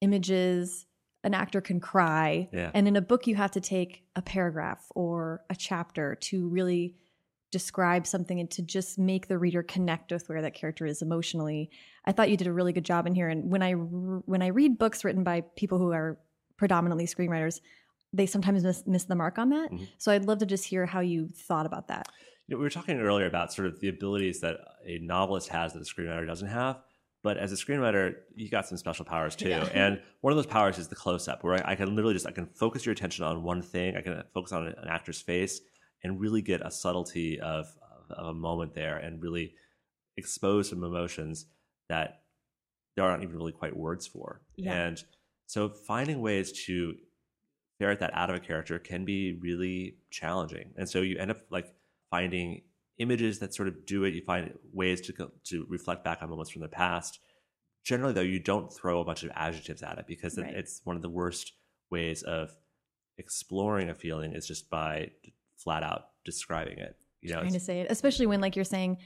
[0.00, 0.86] images,
[1.24, 2.48] an actor can cry.
[2.52, 2.70] Yeah.
[2.74, 6.94] And in a book, you have to take a paragraph or a chapter to really
[7.52, 11.70] describe something and to just make the reader connect with where that character is emotionally.
[12.04, 13.28] I thought you did a really good job in here.
[13.28, 16.18] And when i when I read books written by people who are
[16.56, 17.60] predominantly screenwriters,
[18.12, 19.70] they sometimes miss, miss the mark on that.
[19.70, 19.88] Mhm.
[19.98, 22.08] So I'd love to just hear how you thought about that.
[22.46, 25.72] You know, we were talking earlier about sort of the abilities that a novelist has
[25.72, 26.82] that a screenwriter doesn't have.
[27.26, 29.48] But as a screenwriter, you got some special powers too.
[29.48, 29.68] Yeah.
[29.74, 32.24] And one of those powers is the close up, where I, I can literally just
[32.24, 33.96] I can focus your attention on one thing.
[33.96, 35.60] I can focus on an actor's face
[36.04, 37.66] and really get a subtlety of,
[38.10, 39.54] of, a moment there, and really
[40.16, 41.46] expose some emotions
[41.88, 42.20] that
[42.94, 44.42] there aren't even really quite words for.
[44.54, 44.74] Yeah.
[44.74, 45.02] And
[45.46, 46.94] so finding ways to
[47.80, 50.74] ferret that out of a character can be really challenging.
[50.76, 51.74] And so you end up like
[52.08, 52.62] finding
[52.98, 54.14] images that sort of do it.
[54.14, 57.20] You find ways to to reflect back on moments from the past.
[57.84, 60.54] Generally, though, you don't throw a bunch of adjectives at it because Right.
[60.54, 61.52] it's one of the worst
[61.90, 62.50] ways of
[63.18, 65.10] exploring a feeling is just by
[65.56, 66.96] flat out describing it.
[67.22, 68.98] You know, trying to say it, especially when, like you're saying,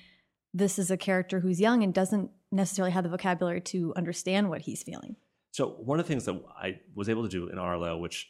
[0.53, 4.63] this is a character who's young and doesn't necessarily have the vocabulary to understand what
[4.63, 5.17] he's feeling.
[5.53, 8.29] So one of the things that I was able to do in Arlo, which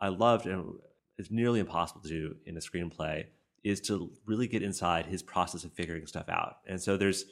[0.00, 0.74] I loved and
[1.18, 3.26] it's nearly impossible to do in a screenplay,
[3.62, 6.56] is to really get inside his process of figuring stuff out.
[6.66, 7.24] And so there's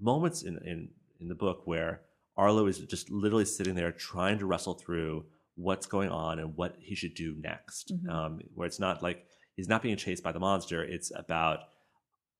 [0.00, 0.88] moments in in,
[1.20, 2.02] in the book where
[2.36, 5.26] Arlo is just literally sitting there trying to wrestle through
[5.56, 7.92] what's going on and what he should do next.
[7.92, 8.10] Mhm.
[8.10, 11.60] Um, where it's not like he's not being chased by the monster; it's about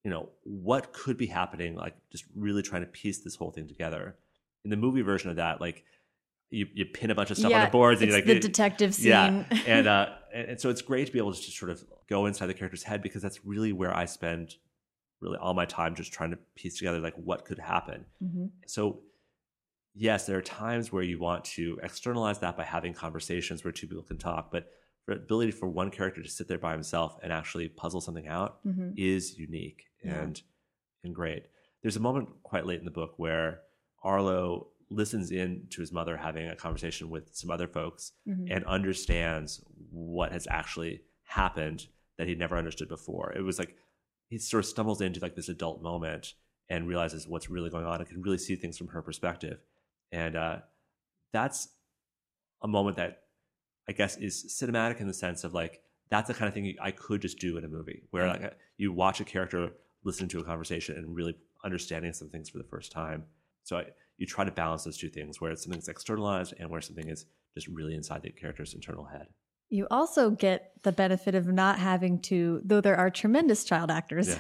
[0.05, 1.75] you know what could be happening.
[1.77, 4.17] Like just really trying to piece this whole thing together.
[4.65, 5.85] In the movie version of that, like
[6.53, 8.39] you, you pin a bunch of stuff on the boards and it's you like the
[8.49, 9.09] detective scene.
[9.09, 11.83] yeah, and uh, and, and so it's great to be able to just sort of
[12.09, 14.57] go inside the character's head because that's really where I spend
[15.21, 18.05] really all my time just trying to piece together like what could happen.
[18.23, 18.51] Mhm.
[18.67, 19.01] So
[19.95, 23.87] yes, there are times where you want to externalize that by having conversations where two
[23.87, 24.67] people can talk, but
[25.07, 28.65] the ability for one character to sit there by himself and actually puzzle something out
[28.67, 28.95] Mhm.
[28.97, 30.23] is unique Yeah.
[30.23, 30.43] and
[31.05, 31.47] and great.
[31.83, 33.63] There's a moment quite late in the book where
[34.05, 38.49] Arlo listens in to his mother having a conversation with some other folks Mhm.
[38.51, 41.87] and understands what has actually happened
[42.19, 43.33] that he never understood before.
[43.33, 43.77] It was like
[44.29, 46.35] he sort of stumbles into like this adult moment
[46.69, 49.61] and realizes what's really going on and can really see things from her perspective.
[50.11, 50.61] And uh,
[51.33, 51.69] that's
[52.63, 53.25] a moment that
[53.89, 56.91] I guess is cinematic in the sense of like that's the kind of thing I
[56.91, 58.43] could just do in a movie where Mm.
[58.43, 59.73] like you watch a character
[60.05, 63.25] listen to a conversation and really understanding some things for the first time.
[63.65, 63.87] So I,
[64.23, 67.67] you try to balance those two things where something's externalized and where something is just
[67.67, 69.27] really inside the character's internal head.
[69.69, 74.29] You also get the benefit of not having to, though there are tremendous child actors.
[74.29, 74.39] Yeah.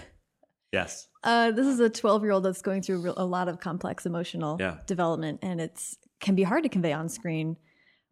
[0.72, 1.08] Yes.
[1.24, 4.56] Uh, this is a 12 year old that's going through a lot of complex emotional
[4.60, 4.78] Yeah.
[4.86, 7.56] development, and it's can be hard to convey on screen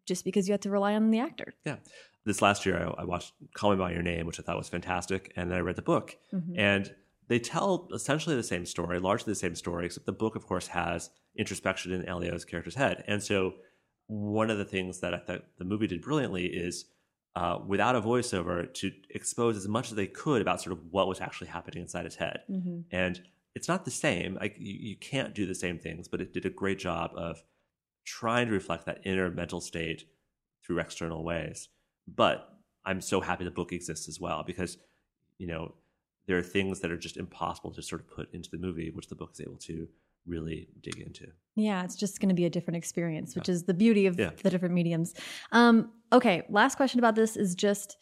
[0.05, 1.53] just because you have to rely on the actor.
[1.65, 1.77] Yeah.
[2.25, 4.67] This last year, I, I watched Call Me By Your Name, which I thought was
[4.69, 5.31] fantastic.
[5.37, 6.17] And then I read the book.
[6.33, 6.53] Mhm.
[6.57, 6.93] And
[7.27, 10.67] they tell essentially the same story, largely the same story, except the book, of course,
[10.67, 13.03] has introspection in Elio's character's head.
[13.07, 13.53] And so
[14.07, 16.85] one of the things that I thought the movie did brilliantly is
[17.35, 21.07] uh, without a voiceover to expose as much as they could about sort of what
[21.07, 22.41] was actually happening inside his head.
[22.49, 22.83] Mhm.
[22.91, 23.21] And
[23.55, 24.35] it's not the same.
[24.35, 27.41] Like you, you can't do the same things, but it did a great job of
[28.03, 30.05] trying to reflect that inner mental state
[30.65, 31.69] through external ways.
[32.07, 32.49] But
[32.83, 34.77] I'm so happy the book exists as well because,
[35.37, 35.75] you know,
[36.27, 39.07] there are things that are just impossible to sort of put into the movie, which
[39.07, 39.87] the book is able to
[40.27, 41.25] really dig into.
[41.55, 44.31] Yeah, it's just going to be a different experience, which is the beauty of Yeah.
[44.43, 45.13] the different mediums.
[45.51, 47.97] Um, okay, last question about this is just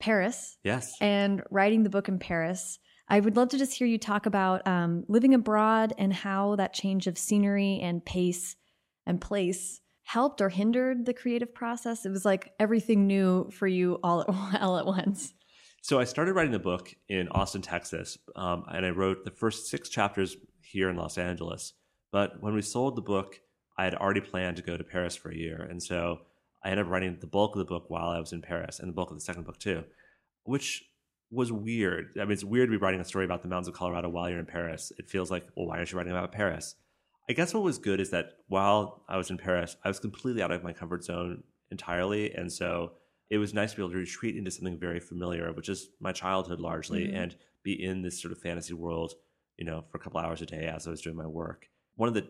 [0.00, 0.94] Paris Yes.
[1.00, 2.78] and writing the book in Paris.
[3.08, 6.72] I would love to just hear you talk about um, living abroad and how that
[6.74, 8.56] change of scenery and pace
[9.06, 12.06] and place helped or hindered the creative process.
[12.06, 14.28] It was like everything new for you all at,
[14.62, 15.34] all at once.
[15.80, 19.68] So I started writing the book in Austin, Texas, um, and I wrote the first
[19.68, 21.72] six chapters here in Los Angeles.
[22.10, 23.40] But when we sold the book,
[23.76, 26.20] I had already planned to go to Paris for a year, and so
[26.64, 28.88] I ended up writing the bulk of the book while I was in Paris, and
[28.88, 29.84] the bulk of the second book too,
[30.44, 30.84] which
[31.30, 32.08] was weird.
[32.16, 34.28] I mean, it's weird to be writing a story about the mountains of Colorado while
[34.28, 34.92] you're in Paris.
[34.98, 36.74] It feels like, well, why aren't you writing about Paris?
[37.30, 40.42] I guess what was good is that while I was in Paris, I was completely
[40.42, 42.92] out of my comfort zone entirely, and so
[43.30, 46.12] it was nice to be able to retreat into something very familiar, which is my
[46.12, 47.14] childhood largely, Mhm.
[47.14, 49.14] and be in this sort of fantasy world,
[49.56, 51.68] you know, for a couple hours a day as I was doing my work.
[51.96, 52.26] One of the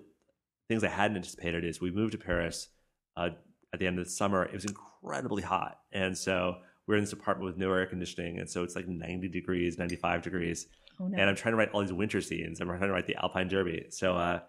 [0.69, 2.69] things I hadn't anticipated is we moved to Paris
[3.17, 3.31] uh,
[3.73, 4.45] at the end of the summer.
[4.45, 8.49] It was incredibly hot, and so we're in this apartment with no air conditioning, and
[8.49, 10.69] so it's like 90 degrees, 95 degrees,
[11.01, 11.17] Oh, no.
[11.19, 12.61] and I'm trying to write all these winter scenes.
[12.61, 13.87] I'm trying to write the Alpine Derby.
[13.91, 14.41] So uh,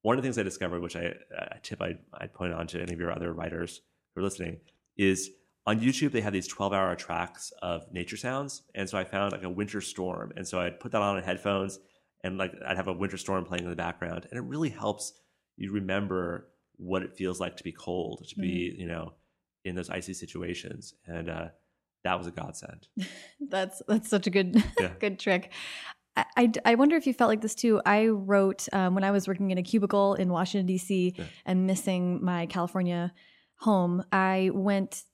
[0.00, 1.14] one of the things I discovered, which I
[1.62, 3.82] tip I'd, I'd point on to any of your other writers
[4.14, 4.58] who are listening,
[4.96, 5.30] is
[5.66, 9.32] on YouTube they have these 12 hour tracks of nature sounds, and so I found
[9.32, 11.78] like a winter storm, and so I'd put that on in headphones,
[12.24, 15.12] and like I'd have a winter storm playing in the background, and it really helps
[15.56, 19.12] you remember what it feels like to be cold, to be you know
[19.64, 21.48] in those icy situations, and uh,
[22.02, 22.88] that was a godsend.
[23.48, 24.90] That's that's such a good Yeah.
[25.00, 25.52] good trick.
[26.16, 27.80] I, I, I wonder if you felt like this too.
[27.86, 31.14] I wrote um, when I was working in a cubicle in Washington D.C.
[31.16, 31.24] Yeah.
[31.46, 33.12] and missing my California
[33.58, 34.02] home.
[34.10, 35.04] I went.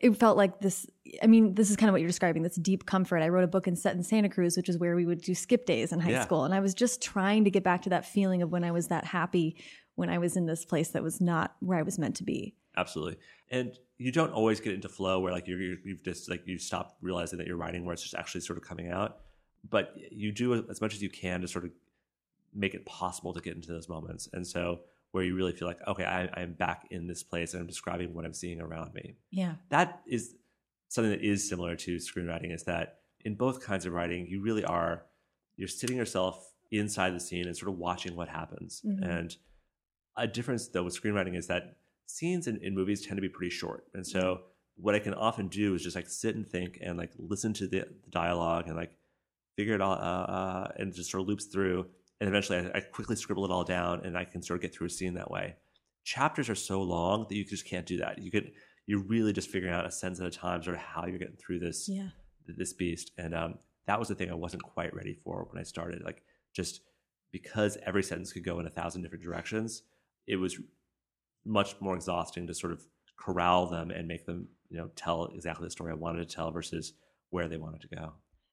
[0.00, 0.86] It felt like this.
[1.22, 2.42] I mean, this is kind of what you're describing.
[2.42, 3.18] This deep comfort.
[3.22, 5.34] I wrote a book in set in Santa Cruz, which is where we would do
[5.34, 6.24] skip days in high Yeah.
[6.24, 8.72] school, and I was just trying to get back to that feeling of when I
[8.72, 9.56] was that happy
[9.94, 12.54] when I was in this place that was not where I was meant to be.
[12.76, 13.16] Absolutely.
[13.50, 16.58] And you don't always get into flow where like you're, you're you've just like you
[16.58, 19.20] stop realizing that you're writing where it's just actually sort of coming out.
[19.68, 21.70] But you do as much as you can to sort of
[22.54, 24.28] make it possible to get into those moments.
[24.32, 24.80] And so
[25.12, 28.14] where you really feel like, okay, I, I'm back in this place and I'm describing
[28.14, 29.16] what I'm seeing around me.
[29.30, 29.54] Yeah.
[29.70, 30.34] That is
[30.88, 34.64] something that is similar to screenwriting is that in both kinds of writing, you really
[34.64, 35.04] are
[35.56, 38.82] you're sitting yourself inside the scene and sort of watching what happens.
[38.84, 39.08] Mhm.
[39.18, 39.36] And
[40.16, 41.76] a difference though with screenwriting is that
[42.06, 43.84] scenes in, in movies tend to be pretty short.
[43.94, 44.42] And so
[44.76, 47.66] what I can often do is just like sit and think and like listen to
[47.66, 48.92] the, the dialogue and like
[49.56, 51.86] figure it all uh, uh, and just sort of loops through.
[52.20, 54.74] And eventually I, I, quickly scribble it all down and I can sort of get
[54.74, 55.56] through a scene that way.
[56.04, 58.18] Chapters are so long that you just can't do that.
[58.18, 58.52] You could,
[58.86, 61.36] you're really just figuring out a sense at a time, sort of how you're getting
[61.36, 62.08] through this, yeah.
[62.46, 63.10] this beast.
[63.18, 66.02] And um, that was the thing I wasn't quite ready for when I started.
[66.04, 66.22] Like
[66.54, 66.80] just
[67.32, 69.82] because every sentence could go in a thousand different directions,
[70.26, 70.58] it was
[71.44, 72.82] much more exhausting to sort of
[73.16, 76.50] corral them and make them, you know, tell exactly the story I wanted to tell
[76.50, 76.94] versus
[77.30, 78.12] where they wanted to go.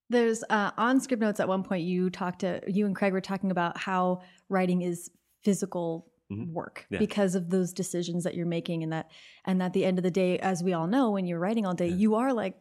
[0.10, 3.52] There's uh, on Scriptnotes at one point you talked to you and Craig were talking
[3.52, 5.10] about how writing is
[5.44, 6.54] physical mm-hmm.
[6.54, 7.00] work yeah.
[7.00, 9.10] because of those decisions that you're making and that
[9.46, 11.74] and at the end of the day as we all know when you're writing all
[11.74, 11.96] day yeah.
[11.96, 12.56] you are like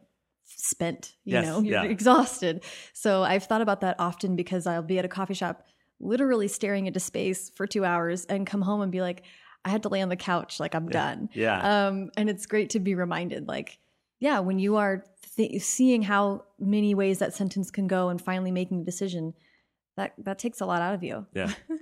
[0.45, 1.89] spent you yes, know you're yeah.
[1.89, 2.63] exhausted
[2.93, 5.65] so i've thought about that often because i'll be at a coffee shop
[5.99, 9.23] literally staring into space for two hours and come home and be like
[9.63, 12.71] i had to lay on the couch like i'm done yeah um and it's great
[12.71, 13.79] to be reminded like
[14.19, 15.05] yeah when you are
[15.35, 19.33] th- seeing how many ways that sentence can go and finally making a decision
[19.95, 21.51] that that takes a lot out of you yeah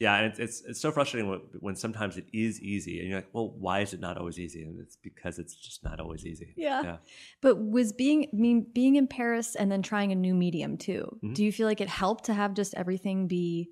[0.00, 3.18] Yeah, and it's, it's, it's so frustrating when, when, sometimes it is easy, and you're
[3.18, 4.62] like, well, why is it not always easy?
[4.64, 6.52] And it's because it's just not always easy.
[6.56, 6.82] Yeah.
[6.82, 6.96] yeah.
[7.40, 11.04] But was being I mean being in Paris and then trying a new medium too.
[11.16, 11.34] Mm-hmm.
[11.34, 13.70] Do you feel like it helped to have just everything be?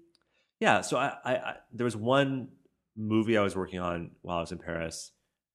[0.61, 0.83] Yeah.
[0.83, 2.49] So I, I, I there was one
[2.97, 5.11] movie I was working on while I was in Paris,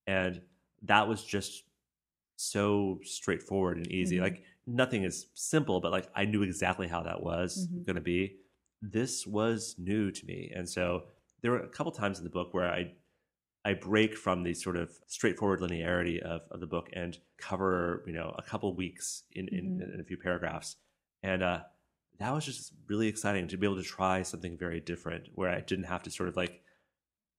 [0.06, 0.42] and
[0.84, 1.64] that was just
[2.38, 4.16] so straightforward and easy.
[4.16, 4.24] Mm-hmm.
[4.24, 7.84] Like nothing is simple, but like I knew exactly how that was mm-hmm.
[7.84, 8.38] going to be
[8.82, 10.52] this was new to me.
[10.56, 11.04] And so
[11.42, 12.92] there were a couple times in the book where I
[13.66, 18.14] I break from the sort of straightforward linearity of, of the book and cover, you
[18.14, 19.94] know, a couple weeks in, in, mm-hmm.
[19.94, 20.78] in, a few paragraphs.
[21.22, 21.60] And uh,
[22.20, 25.60] that was just really exciting to be able to try something very different where I
[25.60, 26.62] didn't have to sort of like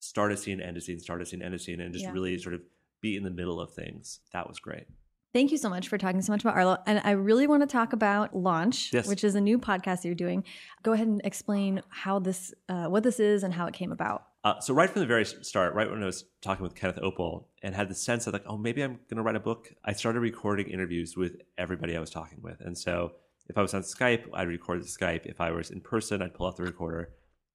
[0.01, 2.13] start a scene, end a scene, start a scene, end a scene, and just yeah.
[2.13, 2.61] really sort of
[3.01, 4.21] be in the middle of things.
[4.33, 4.87] That was great.
[5.35, 6.79] Thank you so much for talking so much about Arlo.
[6.87, 9.07] And I really want to talk about Launch, yes.
[9.07, 10.43] which is a new podcast you're doing.
[10.83, 14.25] Go ahead and explain how this, uh, what this is, and how it came about.
[14.43, 17.45] Uh, so right from the very start, right when I was talking with Kenneth Oppel
[17.63, 19.93] and had the sense of like, oh, maybe I'm going to write a book, I
[19.93, 22.61] started recording interviews with everybody I was talking with.
[22.61, 23.13] And so
[23.49, 25.27] if I was on Skype, I'd record the Skype.
[25.27, 27.11] If I was in person, I'd pull out the recorder.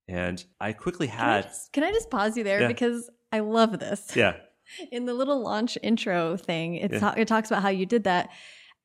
[0.07, 1.19] And I quickly had.
[1.25, 2.67] Can I just, can I just pause you there yeah.
[2.67, 4.15] because I love this.
[4.15, 4.35] Yeah
[4.91, 7.13] in the little launch intro thing, it, yeah.
[7.17, 8.29] it talks about how you did that.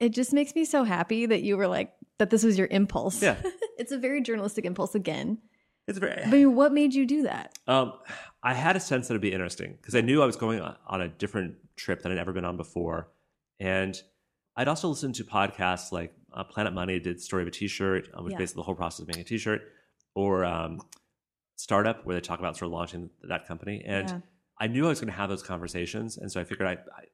[0.01, 3.23] It just makes me so happy that you were like, that this was your impulse.
[3.23, 3.37] Yeah.
[3.79, 5.39] it's a very journalistic impulse again.
[5.87, 6.23] It's very.
[6.31, 7.59] But what made you do that?
[7.67, 7.95] Um,
[8.43, 11.01] I had a sense that it'd be interesting because I knew I was going on
[11.01, 13.09] a different trip that I'd never been on before.
[13.59, 14.01] And
[14.57, 18.23] I'd also listened to podcasts like uh, Planet Money did Story of a T-shirt, uh,
[18.23, 18.39] which yeah.
[18.39, 19.63] basically the whole process of making a T-shirt,
[20.15, 20.81] or um,
[21.57, 23.83] Startup, where they talk about sort of launching that company.
[23.87, 24.19] And yeah.
[24.61, 27.05] I knew I was going to have those conversations, and so I figured I, I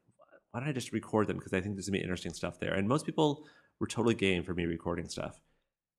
[0.54, 2.74] why don't I just record them because I think there's gonna be interesting stuff there.
[2.74, 3.44] And most people
[3.80, 5.40] were totally game for me recording stuff.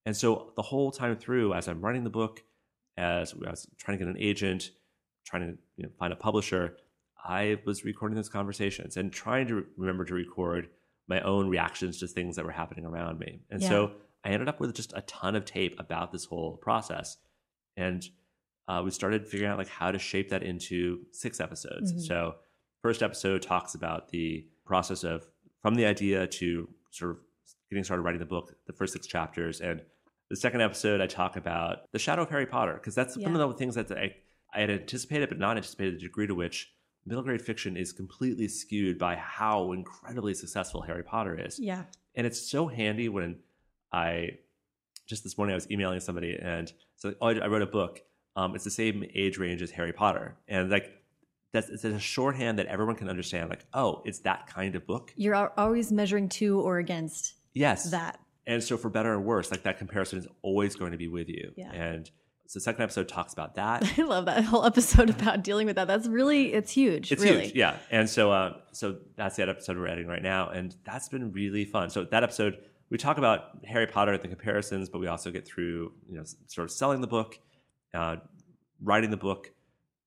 [0.05, 2.41] And so the whole time through, as I'm writing the book,
[2.95, 4.71] as I was trying to get an agent,
[5.25, 6.77] trying to you know, find a publisher,
[7.21, 10.69] I was recording those conversations and trying to remember to record
[11.09, 13.41] my own reactions to things that were happening around me.
[13.49, 13.67] And yeah.
[13.67, 13.91] so
[14.23, 17.17] I ended up with just a ton of tape about this whole process.
[17.75, 18.07] And
[18.67, 21.91] uh, we started figuring out like how to shape that into six episodes.
[21.91, 22.01] Mm-hmm.
[22.01, 22.35] So
[22.81, 25.27] first episode talks about the process of
[25.61, 27.17] from the idea to sort of
[27.69, 29.81] getting started writing the book, the first six chapters, and
[30.29, 33.27] the second episode I talk about the shadow of Harry Potter because that's yeah.
[33.29, 34.15] one of the things that I,
[34.53, 36.71] I had anticipated but not anticipated the degree to which
[37.05, 41.59] middle grade fiction is completely skewed by how incredibly successful Harry Potter is.
[41.59, 41.83] Yeah,
[42.15, 43.37] and it's so handy when
[43.91, 44.39] I
[45.07, 48.01] just this morning I was emailing somebody and so oh, I wrote a book
[48.35, 50.91] um, it's the same age range as Harry Potter, and like
[51.55, 53.49] that's it's a shorthand that everyone can understand.
[53.49, 55.13] Like, oh, it's that kind of book.
[55.15, 57.33] You're always measuring to or against.
[57.53, 58.19] Yes, that.
[58.45, 61.29] And so, for better or worse, like that comparison is always going to be with
[61.29, 61.53] you.
[61.55, 61.71] Yeah.
[61.71, 62.11] And
[62.47, 63.89] so, the second episode talks about that.
[63.97, 65.87] I love that whole episode about dealing with that.
[65.87, 67.11] That's really it's huge.
[67.11, 67.45] It's really.
[67.45, 67.77] huge, yeah.
[67.89, 71.65] And so, uh, so that's the episode we're editing right now, and that's been really
[71.65, 71.89] fun.
[71.89, 72.57] So that episode,
[72.89, 76.23] we talk about Harry Potter and the comparisons, but we also get through, you know,
[76.47, 77.39] sort of selling the book
[77.95, 78.17] uh,
[78.81, 79.51] writing the book,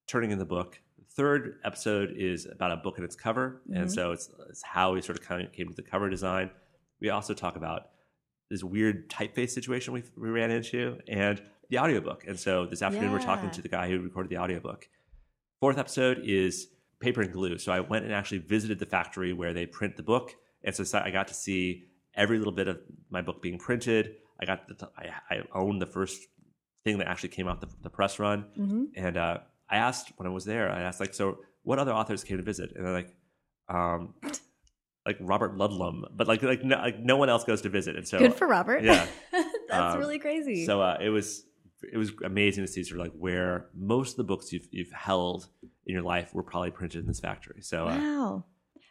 [0.07, 0.80] turning in the book.
[0.99, 3.82] The third episode is about a book and its cover, mm-hmm.
[3.82, 6.51] and so it's, it's, how we sort of kind of came to the cover design.
[7.01, 7.89] We also talk about
[8.51, 12.24] this weird typeface situation we, we ran into and the audiobook.
[12.26, 13.16] And so this afternoon yeah.
[13.16, 14.89] we're talking to the guy who recorded the audiobook.
[15.61, 16.68] Fourth episode is
[17.01, 17.59] paper and glue.
[17.59, 20.34] So I went and actually visited the factory where they print the book,
[20.64, 21.84] and so I got to see
[22.14, 22.80] every little bit of
[23.11, 24.16] my book being printed.
[24.41, 26.26] I got the, I, I owned the first
[26.85, 28.45] thing that actually came out the, the press run.
[28.59, 28.85] Mm-hmm.
[28.97, 29.39] And uh,
[29.70, 32.43] I asked when I was there, I asked like, so what other authors came to
[32.43, 32.72] visit?
[32.74, 33.14] And they're like,
[33.68, 34.14] um,
[35.07, 37.97] like Robert Ludlum, but like like no, like no one else goes to visit.
[37.97, 38.83] And so Good for Robert.
[38.83, 39.07] yeah.
[39.68, 40.64] That's Um, really crazy.
[40.66, 41.45] So uh, it was
[41.93, 44.91] it was amazing to see sort of like where most of the books you've you've
[44.93, 45.49] held
[45.87, 47.61] in your life were probably printed in this factory.
[47.62, 48.45] So uh, Wow.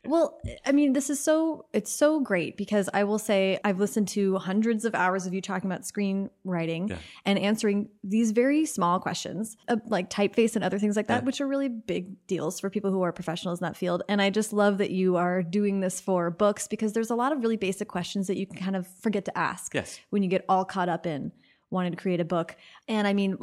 [0.05, 4.07] Well, I mean, this is so it's so great because I will say I've listened
[4.09, 6.97] to hundreds of hours of you talking about screenwriting Yeah.
[7.25, 11.25] and answering these very small questions, uh, like typeface and other things like that, Yeah.
[11.25, 14.03] which are really big deals for people who are professionals in that field.
[14.07, 17.31] And I just love that you are doing this for books because there's a lot
[17.31, 20.29] of really basic questions that you can kind of forget to ask yes, when you
[20.29, 21.31] get all caught up in
[21.69, 22.55] wanting to create a book.
[22.87, 23.37] And I mean,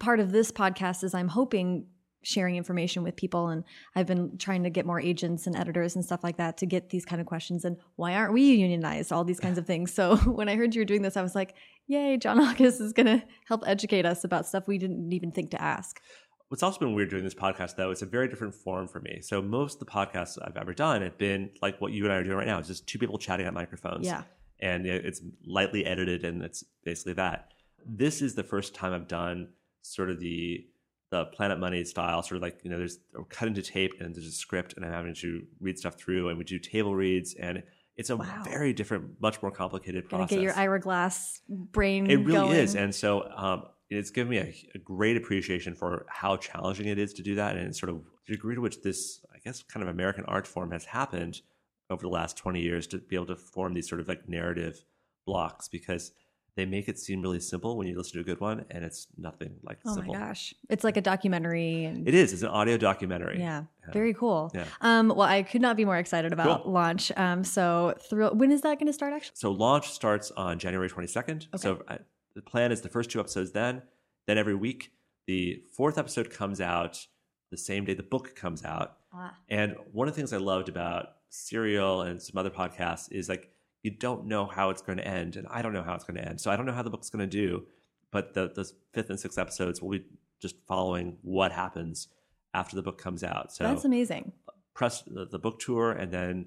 [0.00, 1.86] part of this podcast is I'm hoping
[2.28, 3.64] sharing information with people and
[3.96, 6.90] I've been trying to get more agents and editors and stuff like that to get
[6.90, 9.92] these kind of questions and why aren't we unionized all these kinds of things.
[9.94, 11.54] So when I heard you were doing this I was like,
[11.86, 15.50] "Yay, John August is going to help educate us about stuff we didn't even think
[15.52, 16.00] to ask."
[16.48, 19.20] What's also been weird doing this podcast, though, it's a very different form for me.
[19.20, 22.16] So most of the podcasts I've ever done have been like what you and I
[22.16, 22.58] are doing right now.
[22.58, 24.06] It's just two people chatting at microphones.
[24.06, 24.22] Yeah.
[24.60, 27.52] And it's lightly edited, and it's basically that.
[27.86, 29.50] This is the first time I've done
[29.82, 30.66] sort of the
[31.10, 34.14] the Planet Money style, sort of like you know, there's a cut into tape and
[34.14, 37.34] there's a script, and I'm having to read stuff through, and we do table reads,
[37.34, 37.62] and
[37.96, 38.42] it's a Wow.
[38.44, 40.30] very different, much more complicated process.
[40.36, 42.52] get your Ira Glass brain It really going.
[42.58, 46.98] is, and so um, it's given me a, a great appreciation for how challenging it
[46.98, 49.82] is to do that, and sort of the degree to which this, I guess, kind
[49.82, 51.40] of American art form has happened
[51.90, 54.84] over the last twenty years to be able to form these sort of like narrative
[55.26, 56.12] blocks because
[56.58, 59.06] they make it seem really simple when you listen to a good one, and it's
[59.16, 60.12] nothing like Oh simple.
[60.12, 60.52] my gosh.
[60.68, 62.32] It's like a documentary and It is.
[62.32, 63.38] It's an audio documentary.
[63.38, 63.92] Yeah, Yeah.
[63.92, 64.50] very cool.
[64.52, 64.64] Yeah.
[64.80, 66.72] Um, well, I could not be more excited about Cool.
[66.72, 67.12] launch.
[67.16, 68.34] Um, so thrill.
[68.34, 69.12] When is that going to start?
[69.12, 71.46] Actually, So launch starts on January 22nd.
[71.54, 71.58] Okay.
[71.58, 71.98] So uh,
[72.34, 73.82] the plan is the first two episodes then,
[74.26, 74.90] then every week.
[75.28, 77.06] The fourth episode comes out
[77.52, 78.96] the same day the book comes out.
[79.48, 83.50] And one of the things I loved about Serial and some other podcasts is like
[83.88, 86.20] you don't know how it's going to end, and I don't know how it's going
[86.20, 86.40] to end.
[86.40, 87.64] So I don't know how the book's going to do.
[88.10, 90.04] But the the fifth and sixth episodes will be
[90.40, 92.08] just following what happens
[92.52, 93.52] after the book comes out.
[93.52, 94.32] So that's amazing.
[94.74, 96.46] press the, the book tour and then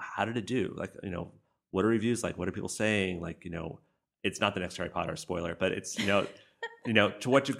[0.00, 1.30] how did it do like you know
[1.70, 3.78] what are reviews like what are people saying like you know
[4.24, 6.26] it's not the next harry potter spoiler but it's you know
[6.86, 7.54] you know to what you,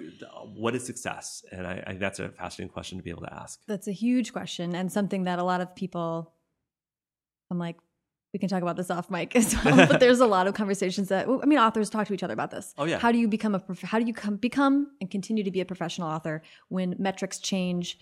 [0.57, 3.61] what is success and I, I that's a fascinating question to be able to ask
[3.68, 6.33] That's a huge question and something that a lot of people.
[7.51, 7.76] I'm like,
[8.33, 9.87] we can talk about this off mic as well.
[9.89, 12.51] but there's a lot of conversations that I mean, authors talk to each other about
[12.51, 12.74] this.
[12.76, 12.99] Oh, yeah.
[12.99, 15.61] How do you become a prof- how do you come, become and continue to be
[15.61, 17.99] a professional author when metrics change?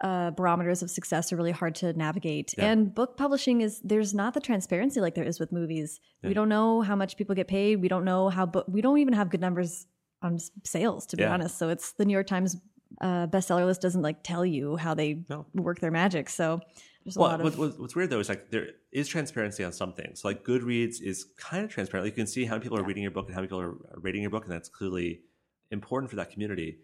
[0.00, 2.70] Uh, barometers of success are really hard to navigate, Yeah.
[2.70, 5.98] and book publishing is there's not the transparency like there is with movies.
[6.22, 7.82] We don't know how much people get paid.
[7.82, 8.66] We don't know how book.
[8.68, 9.86] We don't even have good numbers
[10.22, 11.32] on sales, to be Yeah.
[11.34, 11.58] honest.
[11.58, 12.56] So it's the New York Times
[13.00, 15.46] uh, bestseller list doesn't like tell you how they No.
[15.52, 16.28] work their magic.
[16.28, 16.60] So
[17.08, 19.72] there's a well lot of what- what's weird though is like there is transparency on
[19.72, 20.20] some things.
[20.20, 22.06] So like goodreads is kind of transparent.
[22.06, 23.74] You can see how many people are reading your book and how many people are
[23.96, 25.22] rating your book and that's clearly
[25.70, 26.78] important for that community.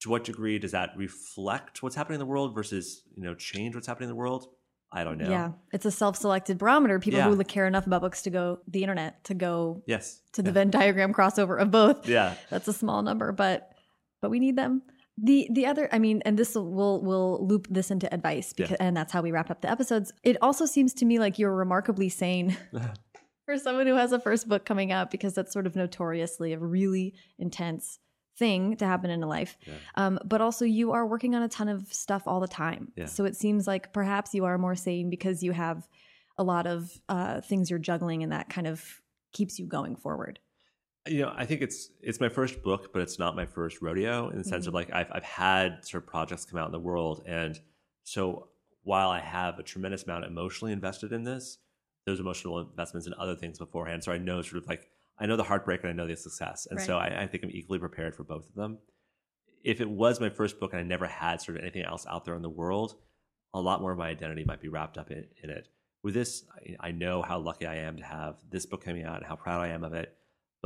[0.00, 3.74] To what degree does that reflect what's happening in the world versus you know change
[3.74, 4.48] what's happening in the world?
[4.92, 5.28] I don't know.
[5.28, 7.00] Yeah, it's a self-selected barometer.
[7.00, 7.28] People Yeah.
[7.28, 10.20] who care enough about books to go the internet to go yes.
[10.32, 12.08] to the Venn diagram crossover of both.
[12.08, 12.34] yeah.
[12.50, 13.72] That's a small number, but
[14.20, 14.82] but we need them.
[15.18, 18.96] The the other, I mean, and this will will loop this into advice because, and
[18.96, 20.12] that's how we wrap up the episodes.
[20.22, 22.56] It also seems to me like you're remarkably sane
[23.46, 26.58] for someone who has a first book coming out because that's sort of notoriously a
[26.58, 27.98] really intense
[28.38, 29.56] thing to happen in a life.
[29.66, 29.74] Yeah.
[29.94, 32.92] Um, but also, you are working on a ton of stuff all the time.
[32.96, 33.06] Yeah.
[33.06, 35.88] So it seems like perhaps you are more sane because you have
[36.38, 38.84] a lot of uh, things you're juggling, and that kind of
[39.32, 40.38] keeps you going forward.
[41.08, 44.28] You know, I think it's it's my first book, but it's not my first rodeo
[44.28, 44.90] in the sense of mm-hmm.
[44.90, 47.58] like I've I've had sort of projects come out in the world, and
[48.04, 48.48] so
[48.82, 51.58] while I have a tremendous amount emotionally invested in this,
[52.06, 54.88] those emotional investments in other things beforehand, so I know sort of like
[55.18, 57.50] I know the heartbreak and I know the success, and so I, I think I'm
[57.50, 58.78] equally prepared for both of them.
[59.64, 62.24] If it was my first book and I never had sort of anything else out
[62.24, 62.94] there in the world,
[63.52, 65.68] a lot more of my identity might be wrapped up in, in it.
[66.04, 69.16] With this, I, I know how lucky I am to have this book coming out
[69.16, 70.16] and how proud I am of it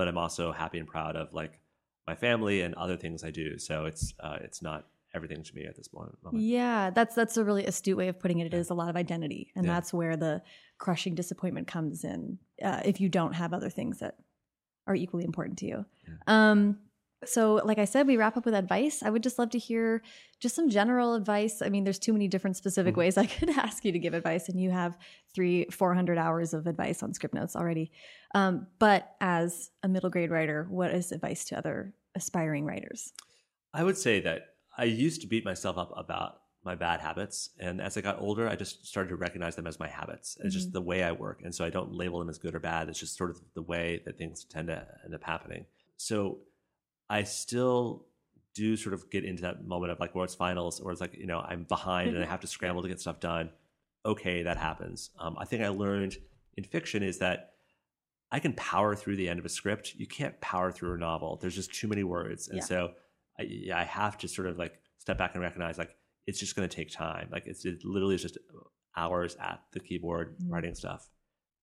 [0.01, 1.61] but I'm also happy and proud of like
[2.07, 3.59] my family and other things I do.
[3.59, 6.17] So it's uh, it's not everything to me at this moment.
[6.25, 6.43] moment.
[6.43, 8.47] Yeah, that's that's a really astute way of putting it.
[8.47, 9.75] It is a lot of identity, and Yeah.
[9.75, 10.41] that's where the
[10.79, 12.39] crushing disappointment comes in.
[12.63, 14.17] Uh, if you don't have other things that
[14.87, 15.85] are equally important to you.
[16.27, 16.79] Um,
[17.25, 19.03] so, like I said, we wrap up with advice.
[19.03, 20.03] I would just love to hear
[20.41, 21.61] just some general advice.
[21.63, 22.99] I mean, there's too many different specific Mhm.
[22.99, 24.97] ways I could ask you to give advice, and you have
[25.35, 27.91] three, four hundred hours of advice on Scriptnotes already.
[28.35, 33.13] Um, but as a middle grade writer, what is advice to other aspiring writers?
[33.75, 37.51] I would say that I used to beat myself up about my bad habits.
[37.59, 40.37] And as I got older, I just started to recognize them as my habits.
[40.45, 41.41] It's just the way I work.
[41.43, 42.89] And so I don't label them as good or bad.
[42.91, 45.65] It's just sort of the way that things tend to end up happening.
[45.97, 46.41] So
[47.11, 48.07] I still
[48.55, 51.15] do sort of get into that moment of like where it's finals or it's like,
[51.17, 53.51] you know, I'm behind and I have to scramble to get stuff done.
[54.07, 55.11] Okay, that happens.
[55.19, 56.17] Um, I think I learned
[56.57, 57.53] in fiction is that
[58.33, 59.95] I can power through the end of a script.
[59.97, 61.37] You can't power through a novel.
[61.41, 62.49] There's just too many words.
[62.49, 62.65] And Yeah.
[62.65, 62.93] so
[63.39, 65.97] I, yeah, I have to sort of like step back and recognize like
[66.27, 67.29] it's just going to take time.
[67.33, 68.39] Like it's it literally is just
[68.97, 70.51] hours at the keyboard Mm.
[70.53, 71.09] writing stuff.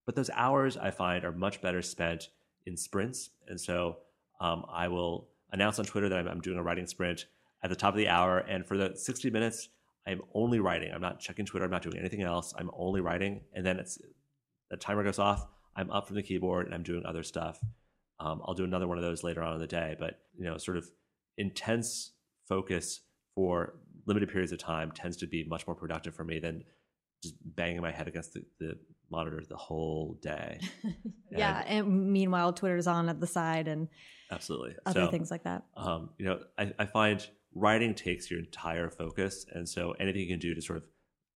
[0.06, 2.30] But those hours I find are much better spent
[2.66, 3.30] in sprints.
[3.48, 3.98] And so
[4.39, 7.26] um, I will announce on Twitter that I'm, I'm doing a writing sprint
[7.64, 8.39] at the top of the hour.
[8.39, 9.70] And for the 60 minutes,
[10.08, 10.91] I'm only writing.
[10.93, 11.66] I'm not checking Twitter.
[11.66, 12.54] I'm not doing anything else.
[12.58, 13.41] I'm only writing.
[13.54, 13.98] And then it's
[14.70, 15.48] the timer goes off.
[15.76, 17.60] I'm up from the keyboard and I'm doing other stuff.
[18.20, 19.95] Um, I'll do another one of those later on in the day.
[20.00, 20.89] But you know, sort of
[21.38, 22.12] intense
[22.48, 23.02] focus
[23.36, 23.76] for
[24.06, 26.64] limited periods of time tends to be much more productive for me than
[27.22, 28.78] just banging my head against the, the
[29.10, 30.60] monitor the whole day.
[31.32, 31.64] yeah.
[31.66, 33.88] And meanwhile, Twitter's on at the side and
[34.32, 34.76] Absolutely.
[34.86, 35.64] other So, things like that.
[35.76, 40.28] um, you know, I, I find writing takes your entire focus, and so anything you
[40.28, 40.84] can do to sort of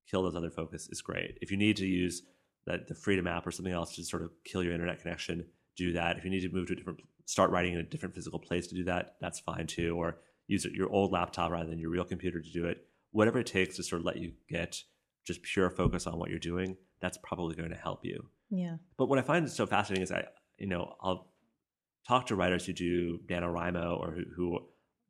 [0.09, 1.37] kill those other focus is great.
[1.41, 2.23] If you need to use
[2.67, 5.45] that the Freedom app or something else to sort of kill your internet connection,
[5.77, 6.17] do that.
[6.17, 8.67] If you need to move to a different, start writing in a different physical place
[8.67, 9.95] to do that, that's fine too.
[9.97, 10.17] Or
[10.47, 12.85] use your old laptop rather than your real computer to do it.
[13.11, 14.83] Whatever it takes to sort of let you get
[15.25, 18.29] just pure focus on what you're doing, that's probably going to help you.
[18.49, 18.77] Yeah.
[18.97, 20.25] But what I find so fascinating is I,
[20.57, 21.31] you know, I'll
[22.07, 24.59] talk to writers who do NaNoWriMo or who, who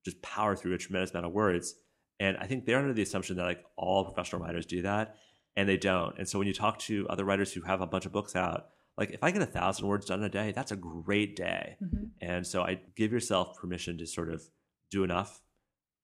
[0.05, 1.75] just power through a tremendous amount of words.
[2.19, 5.15] And I think they're under the assumption that like all professional writers do that
[5.55, 6.17] and they don't.
[6.17, 8.67] And so when you talk to other writers who have a bunch of books out,
[8.97, 11.77] like if I get a thousand words done in a day, that's a great day.
[11.81, 12.09] Mhm.
[12.21, 14.43] And so I give yourself permission to sort of
[14.91, 15.41] do enough.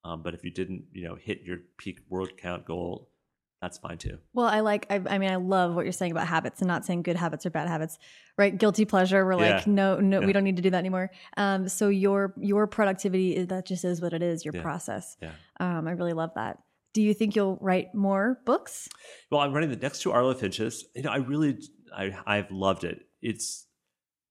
[0.04, 3.12] Um, but if you didn't, you know, hit your peak word count goal,
[3.62, 4.20] that's fine too.
[4.34, 6.86] Well, I like, I, I mean, I love what you're saying about habits and not
[6.86, 7.98] saying good habits or bad habits,
[8.38, 8.56] right?
[8.56, 9.26] Guilty pleasure.
[9.26, 9.74] We're like, Yeah.
[9.74, 10.26] no, no, Yeah.
[10.28, 11.10] we don't need to do that anymore.
[11.38, 14.62] Um, so your, your productivity, is- that just is what it is, your Yeah.
[14.62, 15.18] process.
[15.22, 15.32] Yeah.
[15.60, 16.60] Um, I really love that.
[16.94, 18.90] Do you think you'll write more books?
[19.32, 20.86] Well, I'm running the next two Arlo Finches.
[20.96, 21.58] You know, I really,
[21.96, 23.02] I, I've loved it.
[23.22, 23.66] It's,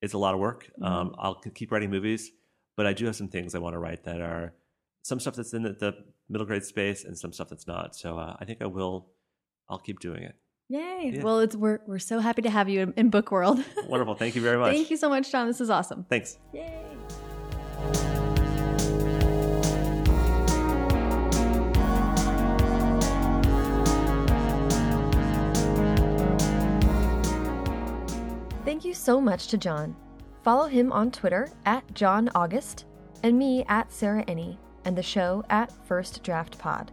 [0.02, 0.70] it's a lot of work.
[0.80, 0.86] Mhm.
[0.86, 2.30] Um, I'll keep writing movies,
[2.76, 4.54] but I do have some things I want to write that are
[5.02, 5.94] some stuff that's in the, the
[6.28, 7.94] middle grade space and some stuff that's not.
[7.96, 9.10] So uh, I think I will.
[9.68, 10.34] I'll keep doing it.
[10.68, 11.12] Yay.
[11.14, 11.22] Yeah.
[11.22, 13.62] Well, it's, we're, we're so happy to have you in, in book world.
[13.88, 14.14] Wonderful.
[14.16, 14.72] Thank you very much.
[14.74, 15.46] Thank you so much, John.
[15.46, 16.04] This is awesome.
[16.08, 16.38] Thanks.
[16.52, 16.82] Yay.
[28.64, 29.94] Thank you so much to John.
[30.42, 32.84] Follow him on Twitter at John August
[33.22, 36.90] and me at Sarah Enni and the show at First Draft Pod.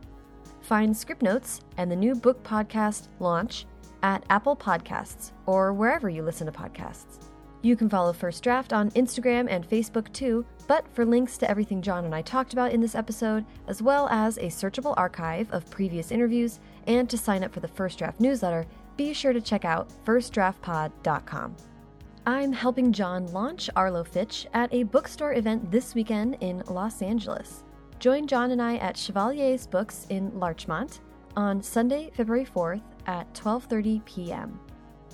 [0.63, 3.65] Find Scriptnotes and the new book podcast launch
[4.01, 7.25] at Apple Podcasts or wherever you listen to podcasts.
[7.61, 11.81] You can follow First Draft on Instagram and Facebook too, but for links to everything
[11.81, 15.69] John and I talked about in this episode, as well as a searchable archive of
[15.69, 19.65] previous interviews, and to sign up for the First Draft newsletter, be sure to check
[19.65, 21.55] out firstdraftpod.com.
[22.25, 27.63] I'm helping John launch Arlo Finch at a bookstore event this weekend in Los Angeles.
[28.03, 30.99] Join John and I at Chevalier's Books in Larchmont
[31.37, 34.59] on Sunday, February 4th at 12:30 p.m.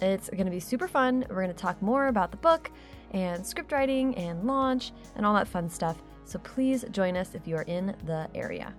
[0.02, 1.24] It's going to be super fun.
[1.30, 2.72] We're going to talk more about the book
[3.12, 6.02] and script writing and launch and all that fun stuff.
[6.26, 8.74] So please join us if you are in the area.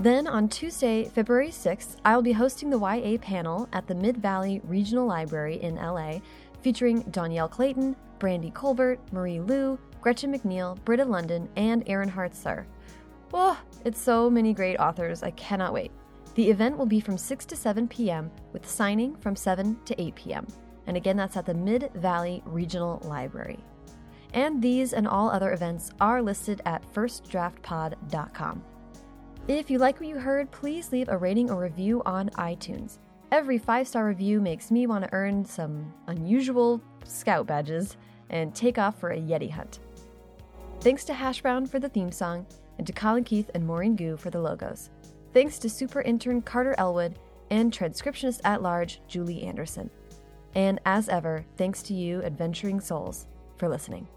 [0.00, 4.60] Then on Tuesday, February 6th, I'll be hosting the YA panel at the Mid Valley
[4.64, 6.18] Regional Library in LA,
[6.62, 12.66] featuring Dhonielle Clayton, Brandy Colbert, Marie Lu, Gretchen McNeil, Britta Lundin, and Aaron Hartzler.
[13.30, 15.22] Whoa, it's so many great authors.
[15.22, 15.90] I cannot wait.
[16.34, 20.14] The event will be from 6 to 7 p.m., with signing from 7 to 8
[20.14, 20.46] p.m.
[20.86, 23.58] And again, that's at the Mid Valley Regional Library.
[24.34, 28.62] And these and all other events are listed at firstdraftpod.com.
[29.48, 32.98] If you like what you heard, please leave a rating or review on iTunes.
[33.32, 37.96] Every five star review makes me want to earn some unusual scout badges
[38.30, 39.80] and take off for a Yeti hunt.
[40.80, 42.46] Thanks to Hash Brown for the theme song,
[42.78, 44.90] and to Colin Keith and Maureen Gu for the logos.
[45.34, 47.18] Thanks to super intern Carter Elwood
[47.50, 49.90] and transcriptionist at large Julie Anderson.
[50.54, 53.26] And as ever, thanks to you, adventuring souls,
[53.56, 54.08] for listening.